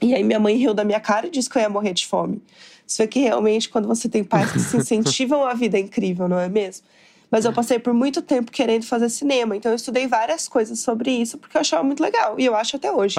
E 0.00 0.14
aí 0.16 0.24
minha 0.24 0.40
mãe 0.40 0.56
riu 0.56 0.74
da 0.74 0.82
minha 0.84 0.98
cara 0.98 1.28
e 1.28 1.30
disse 1.30 1.48
que 1.48 1.58
eu 1.58 1.62
ia 1.62 1.68
morrer 1.68 1.92
de 1.92 2.06
fome. 2.08 2.42
Isso 2.84 3.00
é 3.02 3.06
que 3.06 3.20
realmente, 3.20 3.68
quando 3.68 3.86
você 3.86 4.08
tem 4.08 4.24
pais 4.24 4.50
que 4.50 4.58
se 4.58 4.76
incentivam 4.78 5.44
a 5.46 5.54
vida 5.54 5.76
é 5.78 5.80
incrível, 5.80 6.28
não 6.28 6.40
é 6.40 6.48
mesmo? 6.48 6.84
Mas 7.32 7.46
eu 7.46 7.52
passei 7.52 7.78
por 7.78 7.94
muito 7.94 8.20
tempo 8.20 8.52
querendo 8.52 8.84
fazer 8.84 9.08
cinema. 9.08 9.56
Então 9.56 9.72
eu 9.72 9.76
estudei 9.76 10.06
várias 10.06 10.46
coisas 10.46 10.78
sobre 10.80 11.10
isso, 11.10 11.38
porque 11.38 11.56
eu 11.56 11.62
achava 11.62 11.82
muito 11.82 12.02
legal. 12.02 12.38
E 12.38 12.44
eu 12.44 12.54
acho 12.54 12.76
até 12.76 12.92
hoje. 12.92 13.18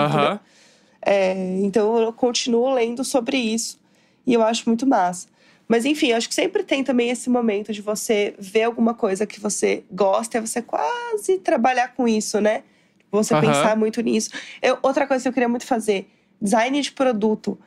É, 1.05 1.33
então 1.63 1.97
eu 1.97 2.13
continuo 2.13 2.73
lendo 2.73 3.03
sobre 3.03 3.37
isso 3.37 3.79
e 4.25 4.33
eu 4.35 4.43
acho 4.43 4.63
muito 4.69 4.85
massa. 4.87 5.27
Mas 5.67 5.83
enfim, 5.85 6.09
eu 6.11 6.17
acho 6.17 6.29
que 6.29 6.35
sempre 6.35 6.63
tem 6.63 6.83
também 6.83 7.09
esse 7.09 7.29
momento 7.29 7.73
de 7.73 7.81
você 7.81 8.35
ver 8.37 8.63
alguma 8.63 8.93
coisa 8.93 9.25
que 9.25 9.39
você 9.39 9.83
gosta 9.91 10.37
e 10.37 10.41
você 10.41 10.61
quase 10.61 11.39
trabalhar 11.39 11.89
com 11.95 12.07
isso, 12.07 12.39
né? 12.39 12.63
Você 13.11 13.33
pensar 13.47 13.75
muito 13.75 13.99
nisso. 14.01 14.29
Eu- 14.61 14.77
outra 14.81 15.07
coisa 15.07 15.23
que 15.23 15.27
eu 15.29 15.33
queria 15.33 15.49
muito 15.49 15.65
fazer, 15.65 16.07
design 16.41 16.79
de 16.81 16.91
produto. 16.91 17.57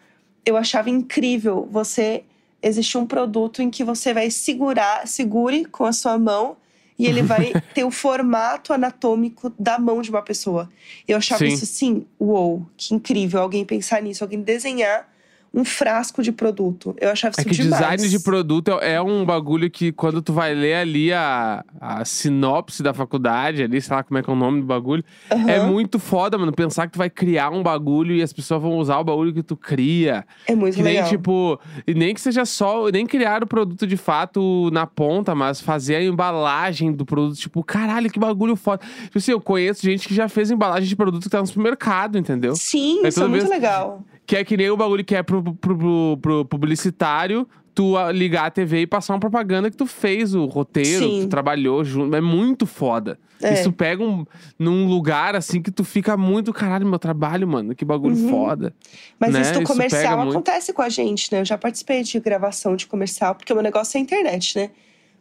Eu 0.44 0.56
achava 0.56 0.88
incrível 0.90 1.66
você 1.70 2.22
existir 2.62 2.98
um 2.98 3.06
produto 3.06 3.62
em 3.62 3.70
que 3.70 3.84
você 3.84 4.12
vai 4.12 4.30
segurar, 4.30 5.06
segure 5.06 5.64
com 5.64 5.84
a 5.84 5.92
sua 5.92 6.18
mão 6.18 6.56
e 6.98 7.06
ele 7.06 7.22
vai 7.22 7.52
ter 7.74 7.84
o 7.84 7.90
formato 7.90 8.72
anatômico 8.72 9.52
da 9.58 9.78
mão 9.78 10.00
de 10.00 10.10
uma 10.10 10.22
pessoa. 10.22 10.68
Eu 11.06 11.18
achava 11.18 11.40
Sim. 11.40 11.52
isso 11.52 11.64
assim, 11.64 12.06
uou, 12.18 12.66
que 12.76 12.94
incrível 12.94 13.40
alguém 13.40 13.64
pensar 13.64 14.02
nisso, 14.02 14.24
alguém 14.24 14.40
desenhar 14.40 15.08
um 15.56 15.64
frasco 15.64 16.22
de 16.22 16.30
produto. 16.30 16.94
Eu 17.00 17.10
achava 17.10 17.34
É 17.38 17.40
isso 17.40 17.48
que 17.48 17.54
demais. 17.56 17.80
design 17.80 18.08
de 18.08 18.20
produto 18.22 18.68
é 18.82 18.92
é 18.96 19.00
um 19.02 19.24
bagulho 19.24 19.70
que 19.70 19.90
quando 19.90 20.20
tu 20.22 20.32
vai 20.32 20.54
ler 20.54 20.74
ali 20.74 21.12
a, 21.12 21.64
a 21.80 22.04
sinopse 22.04 22.82
da 22.82 22.92
faculdade, 22.94 23.62
ali, 23.62 23.80
sei 23.80 23.96
lá 23.96 24.02
como 24.02 24.18
é 24.18 24.22
que 24.22 24.28
é 24.30 24.32
o 24.32 24.36
nome 24.36 24.60
do 24.60 24.66
bagulho, 24.66 25.02
Aham. 25.30 25.50
é 25.50 25.60
muito 25.66 25.98
foda, 25.98 26.36
mano. 26.38 26.52
Pensar 26.52 26.86
que 26.86 26.92
tu 26.92 26.98
vai 26.98 27.08
criar 27.10 27.50
um 27.50 27.62
bagulho 27.62 28.14
e 28.14 28.22
as 28.22 28.32
pessoas 28.32 28.60
vão 28.62 28.76
usar 28.78 28.98
o 28.98 29.04
bagulho 29.04 29.32
que 29.32 29.42
tu 29.42 29.56
cria. 29.56 30.24
É 30.46 30.54
muito 30.54 30.76
Que 30.76 30.82
nem, 30.82 30.94
legal. 30.96 31.08
tipo, 31.08 31.58
e 31.86 31.94
nem 31.94 32.14
que 32.14 32.20
seja 32.20 32.44
só, 32.44 32.88
nem 32.90 33.06
criar 33.06 33.42
o 33.42 33.46
produto 33.46 33.86
de 33.86 33.96
fato 33.96 34.70
na 34.72 34.86
ponta, 34.86 35.34
mas 35.34 35.60
fazer 35.60 35.96
a 35.96 36.02
embalagem 36.04 36.92
do 36.92 37.04
produto, 37.06 37.36
tipo, 37.38 37.64
caralho, 37.64 38.10
que 38.10 38.18
bagulho 38.18 38.56
foda. 38.56 38.82
Tipo 39.04 39.18
assim, 39.18 39.32
eu 39.32 39.40
conheço 39.40 39.82
gente 39.82 40.06
que 40.06 40.14
já 40.14 40.28
fez 40.28 40.50
embalagem 40.50 40.88
de 40.88 40.96
produto 40.96 41.22
que 41.24 41.30
tá 41.30 41.40
no 41.40 41.46
supermercado, 41.46 42.18
entendeu? 42.18 42.54
Sim, 42.56 43.04
É 43.04 43.08
isso 43.08 43.22
é 43.22 43.26
muito 43.26 43.40
vez- 43.46 43.50
legal. 43.50 44.04
Que 44.26 44.36
é 44.36 44.44
que 44.44 44.56
nem 44.56 44.68
o 44.70 44.76
bagulho 44.76 45.04
que 45.04 45.14
é 45.14 45.22
pro, 45.22 45.42
pro, 45.54 45.76
pro- 45.76 46.18
pro 46.20 46.44
publicitário, 46.44 47.48
tu 47.74 47.94
ligar 48.12 48.46
a 48.46 48.50
TV 48.50 48.80
e 48.80 48.86
passar 48.86 49.12
uma 49.14 49.20
propaganda 49.20 49.70
que 49.70 49.76
tu 49.76 49.86
fez 49.86 50.34
o 50.34 50.46
roteiro, 50.46 51.04
Sim. 51.06 51.20
tu 51.22 51.28
trabalhou 51.28 51.84
junto. 51.84 52.14
É 52.16 52.20
muito 52.20 52.66
foda. 52.66 53.18
É. 53.40 53.52
Isso 53.52 53.70
pega 53.70 54.02
um, 54.02 54.24
num 54.58 54.86
lugar 54.88 55.36
assim 55.36 55.60
que 55.60 55.70
tu 55.70 55.84
fica 55.84 56.16
muito, 56.16 56.52
caralho, 56.54 56.86
meu 56.86 56.98
trabalho, 56.98 57.46
mano, 57.46 57.74
que 57.74 57.84
bagulho 57.84 58.16
Uhum. 58.16 58.30
foda. 58.30 58.74
Mas 59.20 59.32
né? 59.34 59.42
isso 59.42 59.52
do 59.52 59.62
Isso 59.62 59.72
comercial 59.72 60.16
muito. 60.18 60.30
acontece 60.30 60.72
com 60.72 60.80
a 60.82 60.88
gente, 60.88 61.30
né? 61.30 61.40
Eu 61.40 61.44
já 61.44 61.58
participei 61.58 62.02
de 62.02 62.18
gravação 62.18 62.74
de 62.74 62.86
comercial, 62.86 63.34
porque 63.34 63.52
o 63.52 63.56
meu 63.56 63.62
negócio 63.62 63.98
é 63.98 64.00
internet, 64.00 64.56
né? 64.58 64.70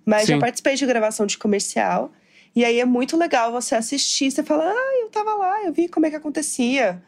Mas 0.06 0.26
já 0.28 0.36
Sim. 0.36 0.40
participei 0.40 0.76
de 0.76 0.86
gravação 0.86 1.26
de 1.26 1.38
comercial. 1.38 2.10
E 2.56 2.64
aí 2.64 2.80
é 2.80 2.86
muito 2.86 3.18
legal 3.18 3.52
você 3.52 3.76
assistir, 3.76 4.32
você 4.32 4.42
fala, 4.44 4.64
ah, 4.64 5.02
eu 5.02 5.10
tava 5.10 5.36
lá, 5.36 5.64
eu 5.66 5.74
vi 5.74 5.90
como 5.90 6.06
é 6.06 6.10
que 6.10 6.16
acontecia. 6.16 7.04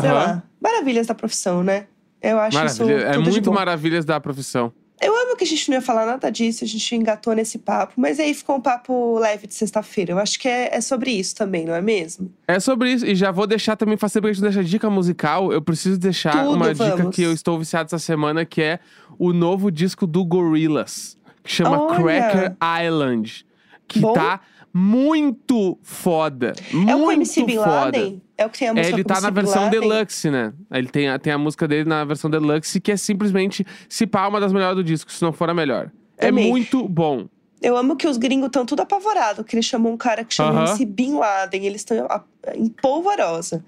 Sei 0.00 0.10
Aham. 0.10 0.12
lá. 0.14 0.42
Maravilhas 0.60 1.06
da 1.06 1.14
profissão, 1.14 1.62
né? 1.62 1.86
Eu 2.22 2.38
acho 2.38 2.64
isso. 2.66 2.84
Maravilha. 2.84 3.08
É 3.08 3.12
tudo 3.14 3.24
de 3.24 3.30
muito 3.30 3.52
maravilhas 3.52 4.04
da 4.04 4.20
profissão. 4.20 4.72
Eu 5.02 5.16
amo 5.16 5.34
que 5.34 5.44
a 5.44 5.46
gente 5.46 5.66
não 5.70 5.76
ia 5.76 5.80
falar 5.80 6.04
nada 6.04 6.30
disso, 6.30 6.62
a 6.62 6.66
gente 6.66 6.94
engatou 6.94 7.34
nesse 7.34 7.58
papo, 7.58 7.94
mas 7.96 8.20
aí 8.20 8.34
ficou 8.34 8.56
um 8.56 8.60
papo 8.60 9.18
leve 9.18 9.46
de 9.46 9.54
sexta-feira. 9.54 10.12
Eu 10.12 10.18
acho 10.18 10.38
que 10.38 10.46
é, 10.46 10.76
é 10.76 10.80
sobre 10.82 11.10
isso 11.10 11.34
também, 11.34 11.64
não 11.64 11.74
é 11.74 11.80
mesmo? 11.80 12.30
É 12.46 12.60
sobre 12.60 12.92
isso. 12.92 13.06
E 13.06 13.14
já 13.14 13.30
vou 13.30 13.46
deixar 13.46 13.76
também, 13.76 13.96
fazer 13.96 14.20
porque 14.20 14.32
a 14.32 14.34
gente 14.34 14.42
deixa 14.42 14.62
dica 14.62 14.90
musical. 14.90 15.50
Eu 15.50 15.62
preciso 15.62 15.98
deixar 15.98 16.44
Tudo, 16.44 16.54
uma 16.54 16.74
dica 16.74 16.96
vamos. 16.96 17.16
que 17.16 17.22
eu 17.22 17.32
estou 17.32 17.58
viciado 17.58 17.86
essa 17.86 17.98
semana, 17.98 18.44
que 18.44 18.60
é 18.60 18.78
o 19.18 19.32
novo 19.32 19.70
disco 19.70 20.06
do 20.06 20.22
Gorillaz, 20.22 21.16
que 21.42 21.50
chama 21.50 21.80
Olha! 21.80 21.96
Cracker 21.96 22.56
Island. 22.84 23.46
Que 23.88 24.00
Bom. 24.00 24.12
tá 24.12 24.40
muito 24.72 25.78
foda. 25.82 26.52
muito 26.72 26.90
é 26.90 26.96
o 26.96 27.00
com 27.04 27.12
MC 27.12 27.42
Bin 27.44 27.56
foda. 27.56 28.14
É 28.40 28.46
o 28.46 28.50
que 28.50 28.58
tem 28.60 28.68
a 28.68 28.70
É, 28.70 28.74
música 28.74 28.96
ele 28.96 29.04
com 29.04 29.08
tá 29.14 29.20
na 29.20 29.28
versão 29.30 29.64
Laden? 29.64 29.80
deluxe, 29.80 30.30
né? 30.30 30.52
Ele 30.72 30.88
tem 30.88 31.08
a, 31.10 31.18
tem 31.18 31.30
a 31.32 31.36
música 31.38 31.68
dele 31.68 31.86
na 31.86 32.02
versão 32.04 32.30
deluxe, 32.30 32.80
que 32.80 32.90
é 32.90 32.96
simplesmente, 32.96 33.66
se 33.86 34.06
pá, 34.06 34.26
uma 34.26 34.40
das 34.40 34.50
melhores 34.52 34.76
do 34.76 34.82
disco, 34.82 35.12
se 35.12 35.20
não 35.22 35.30
for 35.32 35.50
a 35.50 35.54
melhor. 35.54 35.90
É 36.16 36.28
Amei. 36.28 36.48
muito 36.48 36.88
bom. 36.88 37.26
Eu 37.60 37.76
amo 37.76 37.94
que 37.96 38.08
os 38.08 38.16
gringos 38.16 38.46
estão 38.46 38.64
tudo 38.64 38.80
apavorados, 38.80 39.44
que 39.44 39.54
eles 39.54 39.66
chamam 39.66 39.92
um 39.92 39.96
cara 39.98 40.24
que 40.24 40.32
chama 40.32 40.50
Aham. 40.62 40.64
MC 40.70 40.86
Bin 40.86 41.16
Laden. 41.18 41.66
Eles 41.66 41.82
estão 41.82 42.08
em 42.54 42.68
polvorosa. 42.68 43.62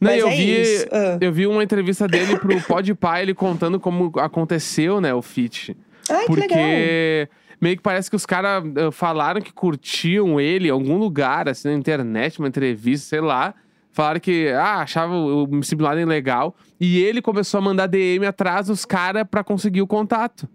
Não, 0.00 0.10
Mas 0.12 0.20
eu 0.20 0.28
é 0.28 0.36
vi. 0.36 0.62
Ah. 0.92 1.18
eu 1.20 1.32
vi 1.32 1.46
uma 1.48 1.62
entrevista 1.64 2.06
dele 2.06 2.38
pro 2.38 2.58
Podpah, 2.62 3.20
ele 3.20 3.34
contando 3.34 3.80
como 3.80 4.12
aconteceu, 4.20 5.00
né, 5.00 5.12
o 5.12 5.20
feat. 5.20 5.76
Ai, 6.08 6.24
que 6.26 6.32
legal. 6.32 6.48
Porque 6.48 7.28
meio 7.60 7.76
que 7.76 7.82
parece 7.82 8.08
que 8.08 8.16
os 8.16 8.24
caras 8.24 8.62
falaram 8.92 9.40
que 9.40 9.52
curtiam 9.52 10.40
ele 10.40 10.68
em 10.68 10.70
algum 10.70 10.96
lugar, 10.96 11.48
assim, 11.48 11.68
na 11.68 11.74
internet, 11.74 12.38
uma 12.38 12.46
entrevista, 12.48 13.08
sei 13.08 13.20
lá. 13.20 13.52
Falaram 13.94 14.18
que, 14.18 14.48
ah, 14.48 14.80
achava 14.80 15.14
o 15.14 15.46
Bin 15.46 15.60
Laden 15.78 16.04
legal. 16.04 16.56
E 16.80 16.98
ele 16.98 17.22
começou 17.22 17.58
a 17.58 17.60
mandar 17.60 17.86
DM 17.86 18.26
atrás 18.26 18.66
dos 18.66 18.84
caras 18.84 19.24
pra 19.30 19.44
conseguir 19.44 19.82
o 19.82 19.86
contato. 19.86 20.48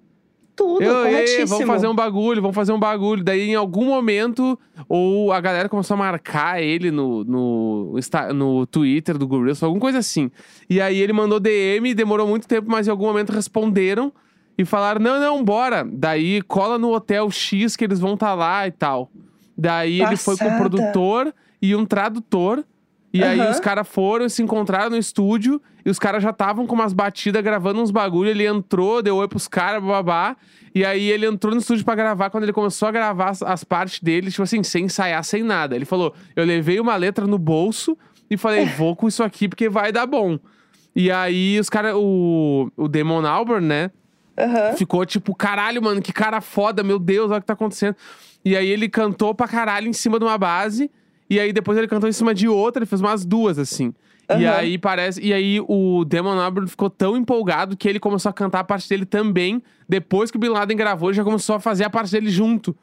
Tudo, 0.57 0.83
Eu, 0.83 1.05
corretíssimo. 1.05 1.47
vamos 1.47 1.67
fazer 1.67 1.87
um 1.87 1.95
bagulho, 1.95 2.41
vamos 2.41 2.53
fazer 2.53 2.73
um 2.73 2.79
bagulho. 2.79 3.23
Daí, 3.23 3.51
em 3.51 3.55
algum 3.55 3.85
momento, 3.85 4.59
ou 4.89 5.31
a 5.31 5.39
galera 5.39 5.69
começou 5.69 5.95
a 5.95 5.97
marcar 5.97 6.61
ele 6.61 6.91
no, 6.91 7.23
no, 7.23 7.95
no 8.35 8.67
Twitter 8.67 9.17
do 9.17 9.25
Gorillaz, 9.25 9.63
alguma 9.63 9.79
coisa 9.79 9.99
assim. 9.99 10.29
E 10.69 10.81
aí 10.81 10.99
ele 10.99 11.13
mandou 11.13 11.39
DM, 11.39 11.93
demorou 11.93 12.27
muito 12.27 12.45
tempo, 12.45 12.69
mas 12.69 12.87
em 12.87 12.91
algum 12.91 13.05
momento 13.05 13.31
responderam 13.31 14.11
e 14.57 14.65
falaram: 14.65 14.99
não, 14.99 15.17
não, 15.17 15.41
bora. 15.45 15.87
Daí 15.89 16.41
cola 16.41 16.77
no 16.77 16.93
hotel 16.93 17.31
X 17.31 17.77
que 17.77 17.85
eles 17.85 18.01
vão 18.01 18.15
estar 18.15 18.33
lá 18.33 18.67
e 18.67 18.71
tal. 18.71 19.09
Daí 19.57 20.01
ele 20.01 20.17
foi 20.17 20.35
com 20.35 20.43
o 20.43 20.47
Passada. 20.49 20.59
produtor 20.69 21.33
e 21.61 21.73
um 21.73 21.85
tradutor. 21.85 22.65
E 23.11 23.23
aí 23.23 23.39
Aham. 23.39 23.49
os 23.49 23.59
caras 23.59 23.87
foram, 23.87 24.29
se 24.29 24.43
encontraram 24.43 24.91
no 24.91 24.97
estúdio 24.97 25.59
e 25.83 25.89
os 25.89 25.97
caras 25.97 26.21
já 26.21 26.29
estavam 26.29 26.67
com 26.67 26.75
umas 26.75 26.93
batidas 26.93 27.41
gravando 27.41 27.81
uns 27.81 27.89
bagulho. 27.89 28.29
Ele 28.29 28.45
entrou, 28.45 29.01
deu 29.01 29.15
oi 29.17 29.27
pros 29.27 29.47
caras, 29.47 29.83
babá. 29.83 30.37
E 30.75 30.85
aí 30.85 31.09
ele 31.09 31.25
entrou 31.25 31.53
no 31.53 31.59
estúdio 31.59 31.83
pra 31.83 31.95
gravar. 31.95 32.29
Quando 32.29 32.43
ele 32.43 32.53
começou 32.53 32.87
a 32.87 32.91
gravar 32.91 33.29
as, 33.29 33.41
as 33.41 33.63
partes 33.63 33.99
dele, 33.99 34.29
tipo 34.29 34.43
assim, 34.43 34.61
sem 34.61 34.85
ensaiar, 34.85 35.23
sem 35.23 35.41
nada. 35.41 35.75
Ele 35.75 35.85
falou: 35.85 36.13
Eu 36.35 36.45
levei 36.45 36.79
uma 36.79 36.95
letra 36.95 37.25
no 37.25 37.39
bolso 37.39 37.97
e 38.29 38.37
falei, 38.37 38.65
vou 38.77 38.95
com 38.95 39.07
isso 39.07 39.23
aqui 39.23 39.47
porque 39.47 39.67
vai 39.69 39.91
dar 39.91 40.05
bom. 40.05 40.37
E 40.95 41.11
aí 41.11 41.59
os 41.59 41.69
caras, 41.69 41.95
o, 41.95 42.69
o 42.77 42.87
Damon 42.87 43.25
Albarn, 43.25 43.65
né? 43.65 43.91
Aham. 44.37 44.73
Ficou 44.75 45.05
tipo, 45.05 45.33
caralho, 45.35 45.81
mano, 45.81 46.01
que 46.01 46.13
cara 46.13 46.41
foda, 46.41 46.83
meu 46.83 46.99
Deus, 46.99 47.31
olha 47.31 47.39
o 47.39 47.41
que 47.41 47.47
tá 47.47 47.53
acontecendo. 47.53 47.95
E 48.45 48.55
aí 48.55 48.69
ele 48.69 48.87
cantou 48.87 49.33
pra 49.33 49.47
caralho 49.47 49.87
em 49.87 49.93
cima 49.93 50.17
de 50.19 50.25
uma 50.25 50.37
base. 50.37 50.89
E 51.29 51.39
aí 51.39 51.53
depois 51.53 51.77
ele 51.77 51.87
cantou 51.87 52.09
em 52.09 52.13
cima 52.13 52.33
de 52.33 52.47
outra, 52.47 52.79
ele 52.79 52.85
fez 52.87 53.01
umas 53.01 53.23
duas, 53.25 53.59
assim. 53.59 53.93
E 54.29 54.45
Aham. 54.45 54.55
aí 54.57 54.77
parece. 54.77 55.21
E 55.21 55.33
aí 55.33 55.59
o 55.67 56.03
Damon 56.05 56.39
Albarn 56.39 56.67
ficou 56.67 56.89
tão 56.89 57.17
empolgado 57.17 57.75
que 57.77 57.87
ele 57.87 57.99
começou 57.99 58.29
a 58.29 58.33
cantar 58.33 58.59
a 58.59 58.63
parte 58.63 58.87
dele 58.87 59.05
também. 59.05 59.61
Depois 59.87 60.29
que 60.31 60.37
o 60.37 60.39
Bin 60.39 60.49
Laden 60.49 60.77
gravou, 60.77 61.09
ele 61.09 61.17
já 61.17 61.23
começou 61.23 61.55
a 61.55 61.59
fazer 61.59 61.83
a 61.83 61.89
parte 61.89 62.11
dele 62.11 62.29
junto. 62.29 62.75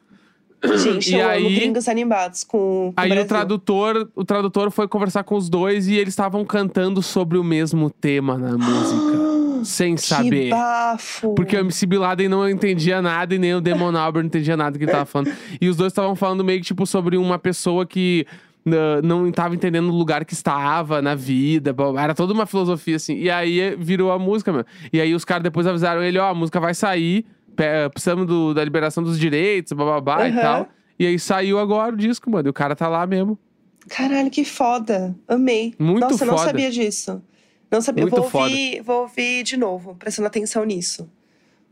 Gente, 0.75 1.11
E 1.15 1.19
eu 1.19 1.27
aí- 1.29 1.45
amo 1.45 1.55
gringos 1.55 1.87
animados 1.87 2.43
com, 2.43 2.91
com 2.93 2.93
Aí 2.97 3.11
o 3.17 3.21
o 3.21 3.25
tradutor, 3.25 4.09
o 4.15 4.25
tradutor 4.25 4.71
foi 4.71 4.87
conversar 4.87 5.23
com 5.23 5.35
os 5.35 5.49
dois 5.49 5.87
e 5.87 5.95
eles 5.95 6.09
estavam 6.13 6.43
cantando 6.43 7.01
sobre 7.01 7.37
o 7.37 7.43
mesmo 7.43 7.89
tema 7.89 8.37
na 8.37 8.57
música. 8.57 9.37
sem 9.65 9.95
Que 9.95 10.01
saber. 10.01 10.49
bafo. 10.49 11.33
Porque 11.35 11.55
o 11.55 11.59
MC 11.59 11.85
Bin 11.85 11.97
Laden 11.97 12.27
não 12.29 12.49
entendia 12.49 13.01
nada 13.01 13.33
e 13.35 13.37
nem 13.39 13.53
o 13.55 13.61
Damon 13.61 13.87
Albarn 13.97 14.23
não 14.23 14.27
entendia 14.27 14.55
nada 14.57 14.77
que 14.77 14.83
ele 14.85 14.91
tava 14.91 15.05
falando. 15.05 15.31
E 15.59 15.67
os 15.69 15.75
dois 15.75 15.91
estavam 15.91 16.15
falando 16.15 16.43
meio 16.43 16.59
que, 16.59 16.65
tipo, 16.65 16.85
sobre 16.85 17.17
uma 17.17 17.37
pessoa 17.39 17.85
que 17.85 18.25
ah, 18.67 19.01
não 19.03 19.27
estava 19.27 19.55
entendendo 19.55 19.89
o 19.89 19.95
lugar 19.95 20.25
que 20.25 20.33
estava 20.33 21.01
na 21.01 21.15
vida. 21.15 21.73
Era 21.99 22.13
toda 22.13 22.33
uma 22.33 22.45
filosofia, 22.45 22.95
assim. 22.97 23.15
E 23.17 23.29
aí 23.29 23.75
virou 23.77 24.11
a 24.11 24.19
música, 24.19 24.51
meu. 24.51 24.65
E 24.91 24.99
aí 24.99 25.13
os 25.15 25.23
caras 25.23 25.43
depois 25.43 25.65
avisaram 25.67 26.03
ele, 26.03 26.17
ó, 26.19 26.29
a 26.29 26.33
música 26.33 26.59
vai 26.59 26.73
sair, 26.73 27.25
precisamos 27.93 28.25
do- 28.27 28.53
da 28.53 28.63
liberação 28.63 29.03
dos 29.03 29.17
direitos, 29.19 29.71
bababá 29.73 30.27
e 30.27 30.31
Aham. 30.31 30.41
tal. 30.41 30.67
E 30.99 31.05
aí 31.05 31.17
saiu 31.19 31.59
agora 31.59 31.93
o 31.93 31.97
disco, 31.97 32.29
mano. 32.29 32.47
E 32.47 32.51
o 32.51 32.53
cara 32.53 32.75
tá 32.75 32.87
lá 32.87 33.05
mesmo. 33.05 33.37
Caralho, 33.87 34.29
que 34.29 34.43
foda. 34.43 35.15
Amei. 35.27 35.73
Muito 35.79 36.01
Nossa, 36.01 36.23
eu 36.23 36.27
não 36.27 36.37
foda. 36.37 36.49
sabia 36.49 36.69
disso. 36.69 37.21
Não 37.69 37.81
sabia. 37.81 38.03
Muito 38.03 38.21
vou, 38.21 38.41
ouvir, 38.41 38.81
vou 38.81 39.01
ouvir 39.01 39.43
de 39.43 39.57
novo, 39.57 39.95
prestando 39.95 40.27
atenção 40.27 40.63
nisso. 40.63 41.09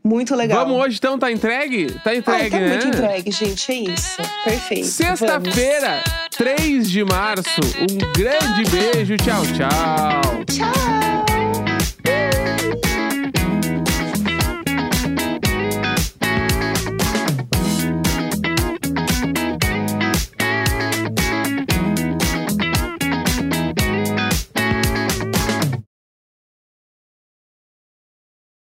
Muito 0.04 0.36
legal. 0.36 0.64
Vamos 0.64 0.80
hoje 0.80 0.98
então, 0.98 1.18
tá 1.18 1.32
entregue? 1.32 1.92
Tá 2.04 2.10
Ai, 2.10 2.18
entregue, 2.18 2.50
tá 2.50 2.58
né? 2.58 2.68
muito 2.68 2.86
entregue, 2.86 3.30
gente. 3.32 3.72
É 3.72 3.74
isso. 3.74 4.16
Perfeito. 4.44 4.86
Sexta-feira, 4.86 6.04
3 6.36 6.88
de 6.88 7.04
março. 7.04 7.60
Um 7.80 8.12
grande 8.12 8.70
beijo. 8.70 9.16
Tchau, 9.16 9.42
tchau. 9.46 11.35